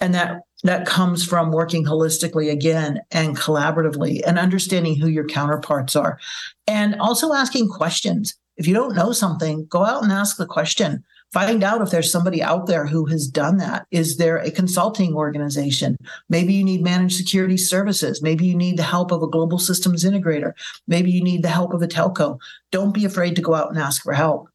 And 0.00 0.12
that 0.14 0.42
that 0.64 0.86
comes 0.86 1.24
from 1.24 1.52
working 1.52 1.84
holistically 1.84 2.50
again 2.50 3.00
and 3.10 3.36
collaboratively 3.36 4.20
and 4.26 4.38
understanding 4.38 4.96
who 4.96 5.08
your 5.08 5.26
counterparts 5.26 5.94
are. 5.94 6.18
And 6.66 6.96
also 7.00 7.32
asking 7.32 7.68
questions. 7.68 8.34
If 8.56 8.66
you 8.66 8.74
don't 8.74 8.96
know 8.96 9.12
something 9.12 9.66
go 9.66 9.84
out 9.84 10.02
and 10.02 10.10
ask 10.10 10.36
the 10.36 10.46
question. 10.46 11.04
Find 11.32 11.62
out 11.62 11.82
if 11.82 11.90
there's 11.90 12.10
somebody 12.10 12.42
out 12.42 12.66
there 12.66 12.86
who 12.86 13.04
has 13.06 13.28
done 13.28 13.58
that. 13.58 13.86
Is 13.90 14.16
there 14.16 14.38
a 14.38 14.50
consulting 14.50 15.14
organization? 15.14 15.98
Maybe 16.30 16.54
you 16.54 16.64
need 16.64 16.82
managed 16.82 17.16
security 17.16 17.58
services. 17.58 18.22
Maybe 18.22 18.46
you 18.46 18.56
need 18.56 18.78
the 18.78 18.82
help 18.82 19.12
of 19.12 19.22
a 19.22 19.28
global 19.28 19.58
systems 19.58 20.04
integrator. 20.04 20.52
Maybe 20.86 21.10
you 21.10 21.22
need 21.22 21.42
the 21.42 21.50
help 21.50 21.74
of 21.74 21.82
a 21.82 21.86
telco. 21.86 22.38
Don't 22.72 22.94
be 22.94 23.04
afraid 23.04 23.36
to 23.36 23.42
go 23.42 23.54
out 23.54 23.68
and 23.68 23.78
ask 23.78 24.02
for 24.02 24.14
help. 24.14 24.48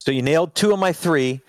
So 0.00 0.10
you 0.10 0.22
nailed 0.22 0.54
two 0.54 0.72
of 0.72 0.78
my 0.78 0.94
three 0.94 1.42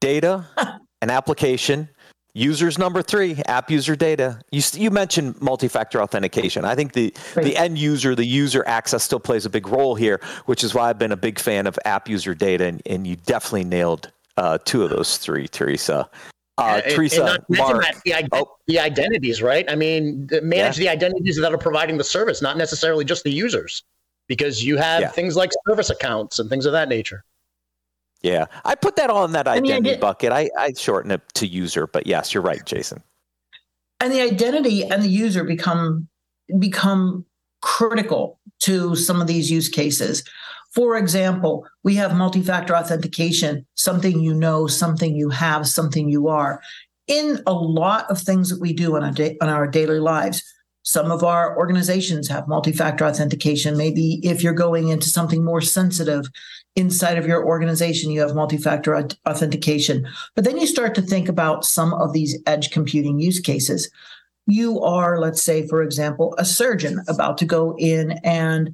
data 0.00 0.44
and 1.00 1.10
application 1.10 1.88
users 2.36 2.78
number 2.78 3.00
three 3.00 3.40
app 3.46 3.70
user 3.70 3.96
data 3.96 4.38
you, 4.50 4.60
you 4.74 4.90
mentioned 4.90 5.40
multi-factor 5.40 6.02
authentication 6.02 6.66
i 6.66 6.74
think 6.74 6.92
the, 6.92 7.12
right. 7.34 7.44
the 7.44 7.56
end 7.56 7.78
user 7.78 8.14
the 8.14 8.26
user 8.26 8.62
access 8.66 9.02
still 9.02 9.18
plays 9.18 9.46
a 9.46 9.50
big 9.50 9.66
role 9.66 9.94
here 9.94 10.20
which 10.44 10.62
is 10.62 10.74
why 10.74 10.90
i've 10.90 10.98
been 10.98 11.12
a 11.12 11.16
big 11.16 11.38
fan 11.38 11.66
of 11.66 11.78
app 11.86 12.08
user 12.08 12.34
data 12.34 12.66
and, 12.66 12.82
and 12.84 13.06
you 13.06 13.16
definitely 13.24 13.64
nailed 13.64 14.12
uh, 14.36 14.58
two 14.66 14.84
of 14.84 14.90
those 14.90 15.16
three 15.16 15.48
theresa 15.48 16.08
uh, 16.58 16.80
and, 16.84 16.94
Theresa, 16.94 17.24
and 17.24 17.58
Mark, 17.58 17.84
the, 18.06 18.12
ident- 18.12 18.28
oh. 18.32 18.56
the, 18.66 18.78
identities, 18.78 19.42
right? 19.42 19.70
I 19.70 19.74
mean, 19.74 20.26
manage 20.42 20.78
yeah. 20.78 20.84
the 20.84 20.88
identities 20.88 21.36
that 21.36 21.52
are 21.52 21.58
providing 21.58 21.98
the 21.98 22.04
service, 22.04 22.40
not 22.40 22.56
necessarily 22.56 23.04
just 23.04 23.24
the 23.24 23.30
users, 23.30 23.82
because 24.26 24.64
you 24.64 24.78
have 24.78 25.02
yeah. 25.02 25.08
things 25.08 25.36
like 25.36 25.50
service 25.68 25.90
accounts 25.90 26.38
and 26.38 26.48
things 26.48 26.64
of 26.64 26.72
that 26.72 26.88
nature. 26.88 27.24
Yeah, 28.22 28.46
I 28.64 28.74
put 28.74 28.96
that 28.96 29.10
all 29.10 29.24
in 29.24 29.32
that 29.32 29.46
identity 29.46 29.74
I 29.74 29.80
mean, 29.80 29.94
I 29.94 29.98
bucket. 29.98 30.32
I, 30.32 30.50
I 30.58 30.72
shorten 30.72 31.10
it 31.10 31.22
to 31.34 31.46
user, 31.46 31.86
but 31.86 32.06
yes, 32.06 32.34
you're 32.34 32.42
right, 32.42 32.64
Jason. 32.64 33.02
And 34.00 34.12
the 34.12 34.20
identity 34.20 34.84
and 34.84 35.02
the 35.02 35.08
user 35.08 35.44
become 35.44 36.08
become 36.58 37.24
critical 37.62 38.38
to 38.60 38.94
some 38.94 39.20
of 39.20 39.26
these 39.26 39.50
use 39.50 39.68
cases. 39.68 40.22
For 40.74 40.96
example, 40.96 41.66
we 41.84 41.94
have 41.96 42.14
multi-factor 42.14 42.76
authentication, 42.76 43.66
something 43.74 44.20
you 44.20 44.34
know, 44.34 44.66
something 44.66 45.16
you 45.16 45.30
have, 45.30 45.66
something 45.66 46.08
you 46.08 46.28
are. 46.28 46.60
In 47.06 47.40
a 47.46 47.52
lot 47.52 48.10
of 48.10 48.20
things 48.20 48.50
that 48.50 48.60
we 48.60 48.72
do 48.72 48.96
on 48.96 49.14
da- 49.14 49.36
on 49.40 49.48
our 49.48 49.66
daily 49.66 50.00
lives, 50.00 50.42
some 50.86 51.10
of 51.10 51.24
our 51.24 51.56
organizations 51.58 52.28
have 52.28 52.46
multi 52.46 52.70
factor 52.70 53.04
authentication. 53.04 53.76
Maybe 53.76 54.20
if 54.22 54.40
you're 54.40 54.52
going 54.52 54.88
into 54.88 55.08
something 55.08 55.44
more 55.44 55.60
sensitive 55.60 56.28
inside 56.76 57.18
of 57.18 57.26
your 57.26 57.44
organization, 57.44 58.12
you 58.12 58.20
have 58.20 58.36
multi 58.36 58.56
factor 58.56 58.96
authentication. 59.26 60.06
But 60.36 60.44
then 60.44 60.58
you 60.58 60.66
start 60.66 60.94
to 60.94 61.02
think 61.02 61.28
about 61.28 61.64
some 61.64 61.92
of 61.92 62.12
these 62.12 62.38
edge 62.46 62.70
computing 62.70 63.18
use 63.18 63.40
cases. 63.40 63.90
You 64.46 64.80
are, 64.80 65.18
let's 65.18 65.42
say, 65.42 65.66
for 65.66 65.82
example, 65.82 66.36
a 66.38 66.44
surgeon 66.44 67.02
about 67.08 67.36
to 67.38 67.44
go 67.44 67.74
in 67.78 68.12
and 68.22 68.72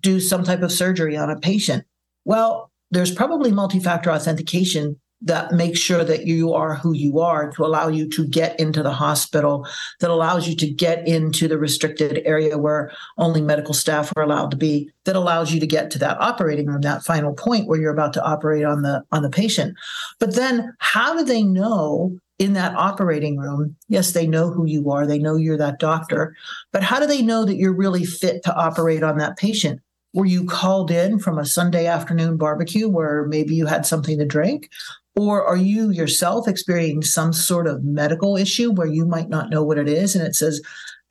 do 0.00 0.20
some 0.20 0.44
type 0.44 0.62
of 0.62 0.70
surgery 0.70 1.16
on 1.16 1.28
a 1.28 1.40
patient. 1.40 1.84
Well, 2.24 2.70
there's 2.92 3.12
probably 3.12 3.50
multi 3.50 3.80
factor 3.80 4.12
authentication 4.12 5.00
that 5.20 5.52
makes 5.52 5.80
sure 5.80 6.04
that 6.04 6.26
you 6.26 6.52
are 6.52 6.76
who 6.76 6.94
you 6.94 7.18
are 7.18 7.50
to 7.50 7.64
allow 7.64 7.88
you 7.88 8.08
to 8.08 8.26
get 8.26 8.58
into 8.60 8.82
the 8.82 8.92
hospital, 8.92 9.66
that 10.00 10.10
allows 10.10 10.46
you 10.48 10.54
to 10.56 10.70
get 10.70 11.06
into 11.08 11.48
the 11.48 11.58
restricted 11.58 12.22
area 12.24 12.56
where 12.56 12.92
only 13.16 13.40
medical 13.40 13.74
staff 13.74 14.12
are 14.16 14.22
allowed 14.22 14.50
to 14.50 14.56
be, 14.56 14.90
that 15.04 15.16
allows 15.16 15.52
you 15.52 15.58
to 15.58 15.66
get 15.66 15.90
to 15.90 15.98
that 15.98 16.20
operating 16.20 16.66
room, 16.66 16.80
that 16.82 17.04
final 17.04 17.34
point 17.34 17.66
where 17.66 17.80
you're 17.80 17.92
about 17.92 18.12
to 18.12 18.24
operate 18.24 18.64
on 18.64 18.82
the 18.82 19.02
on 19.10 19.22
the 19.22 19.30
patient. 19.30 19.76
But 20.20 20.36
then 20.36 20.72
how 20.78 21.16
do 21.16 21.24
they 21.24 21.42
know 21.42 22.16
in 22.38 22.52
that 22.52 22.74
operating 22.76 23.36
room? 23.38 23.74
Yes, 23.88 24.12
they 24.12 24.26
know 24.26 24.50
who 24.50 24.66
you 24.66 24.90
are, 24.90 25.06
they 25.06 25.18
know 25.18 25.34
you're 25.34 25.58
that 25.58 25.80
doctor, 25.80 26.36
but 26.72 26.84
how 26.84 27.00
do 27.00 27.06
they 27.06 27.22
know 27.22 27.44
that 27.44 27.56
you're 27.56 27.74
really 27.74 28.04
fit 28.04 28.44
to 28.44 28.54
operate 28.54 29.02
on 29.02 29.18
that 29.18 29.36
patient? 29.36 29.80
Were 30.14 30.26
you 30.26 30.46
called 30.46 30.90
in 30.90 31.18
from 31.18 31.38
a 31.38 31.44
Sunday 31.44 31.86
afternoon 31.86 32.38
barbecue 32.38 32.88
where 32.88 33.26
maybe 33.26 33.54
you 33.54 33.66
had 33.66 33.84
something 33.84 34.18
to 34.18 34.24
drink? 34.24 34.70
Or 35.18 35.44
are 35.44 35.56
you 35.56 35.90
yourself 35.90 36.46
experiencing 36.46 37.02
some 37.02 37.32
sort 37.32 37.66
of 37.66 37.82
medical 37.82 38.36
issue 38.36 38.70
where 38.70 38.86
you 38.86 39.04
might 39.04 39.28
not 39.28 39.50
know 39.50 39.64
what 39.64 39.76
it 39.76 39.88
is? 39.88 40.14
And 40.14 40.24
it 40.24 40.36
says 40.36 40.62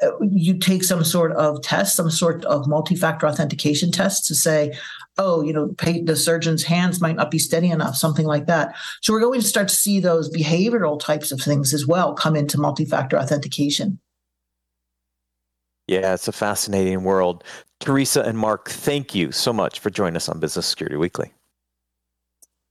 uh, 0.01 0.11
you 0.21 0.57
take 0.57 0.85
some 0.85 1.03
sort 1.03 1.33
of 1.33 1.61
test, 1.61 1.97
some 1.97 2.09
sort 2.09 2.45
of 2.45 2.67
multi 2.67 2.95
factor 2.95 3.27
authentication 3.27 3.91
test 3.91 4.25
to 4.27 4.33
say, 4.35 4.73
oh, 5.17 5.41
you 5.41 5.51
know, 5.51 5.75
the 6.03 6.15
surgeon's 6.15 6.63
hands 6.63 7.01
might 7.01 7.17
not 7.17 7.29
be 7.29 7.37
steady 7.37 7.69
enough, 7.69 7.97
something 7.97 8.25
like 8.25 8.45
that. 8.45 8.75
So 9.01 9.11
we're 9.11 9.19
going 9.19 9.41
to 9.41 9.47
start 9.47 9.67
to 9.67 9.75
see 9.75 9.99
those 9.99 10.29
behavioral 10.29 10.97
types 10.97 11.33
of 11.33 11.41
things 11.41 11.73
as 11.73 11.85
well 11.85 12.13
come 12.13 12.37
into 12.37 12.57
multi 12.57 12.85
factor 12.85 13.19
authentication. 13.19 13.99
Yeah, 15.87 16.13
it's 16.13 16.29
a 16.29 16.33
fascinating 16.33 17.03
world. 17.03 17.43
Theresa 17.81 18.21
and 18.21 18.37
Mark, 18.37 18.69
thank 18.69 19.13
you 19.13 19.33
so 19.33 19.51
much 19.51 19.79
for 19.79 19.89
joining 19.89 20.15
us 20.15 20.29
on 20.29 20.39
Business 20.39 20.65
Security 20.65 20.95
Weekly. 20.95 21.33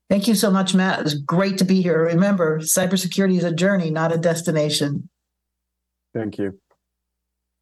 Thank 0.08 0.28
you 0.28 0.34
so 0.34 0.50
much, 0.50 0.74
Matt. 0.74 1.00
It's 1.00 1.14
great 1.14 1.58
to 1.58 1.64
be 1.64 1.82
here. 1.82 2.04
Remember, 2.04 2.60
cybersecurity 2.60 3.38
is 3.38 3.44
a 3.44 3.52
journey, 3.52 3.90
not 3.90 4.14
a 4.14 4.18
destination. 4.18 5.08
Thank 6.14 6.38
you. 6.38 6.58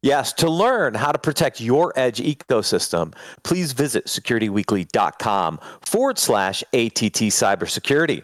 Yes, 0.03 0.33
to 0.33 0.49
learn 0.49 0.93
how 0.93 1.11
to 1.11 1.17
protect 1.17 1.59
your 1.59 1.91
edge 1.95 2.19
ecosystem, 2.19 3.15
please 3.43 3.71
visit 3.71 4.05
securityweekly.com 4.05 5.59
forward 5.81 6.19
slash 6.19 6.61
ATT 6.73 7.33
cybersecurity. 7.33 8.23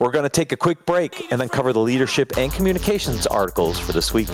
We're 0.00 0.10
going 0.10 0.24
to 0.24 0.28
take 0.28 0.50
a 0.50 0.56
quick 0.56 0.84
break 0.86 1.30
and 1.30 1.40
then 1.40 1.48
cover 1.48 1.72
the 1.72 1.80
leadership 1.80 2.36
and 2.36 2.52
communications 2.52 3.28
articles 3.28 3.78
for 3.78 3.92
this 3.92 4.12
week. 4.12 4.28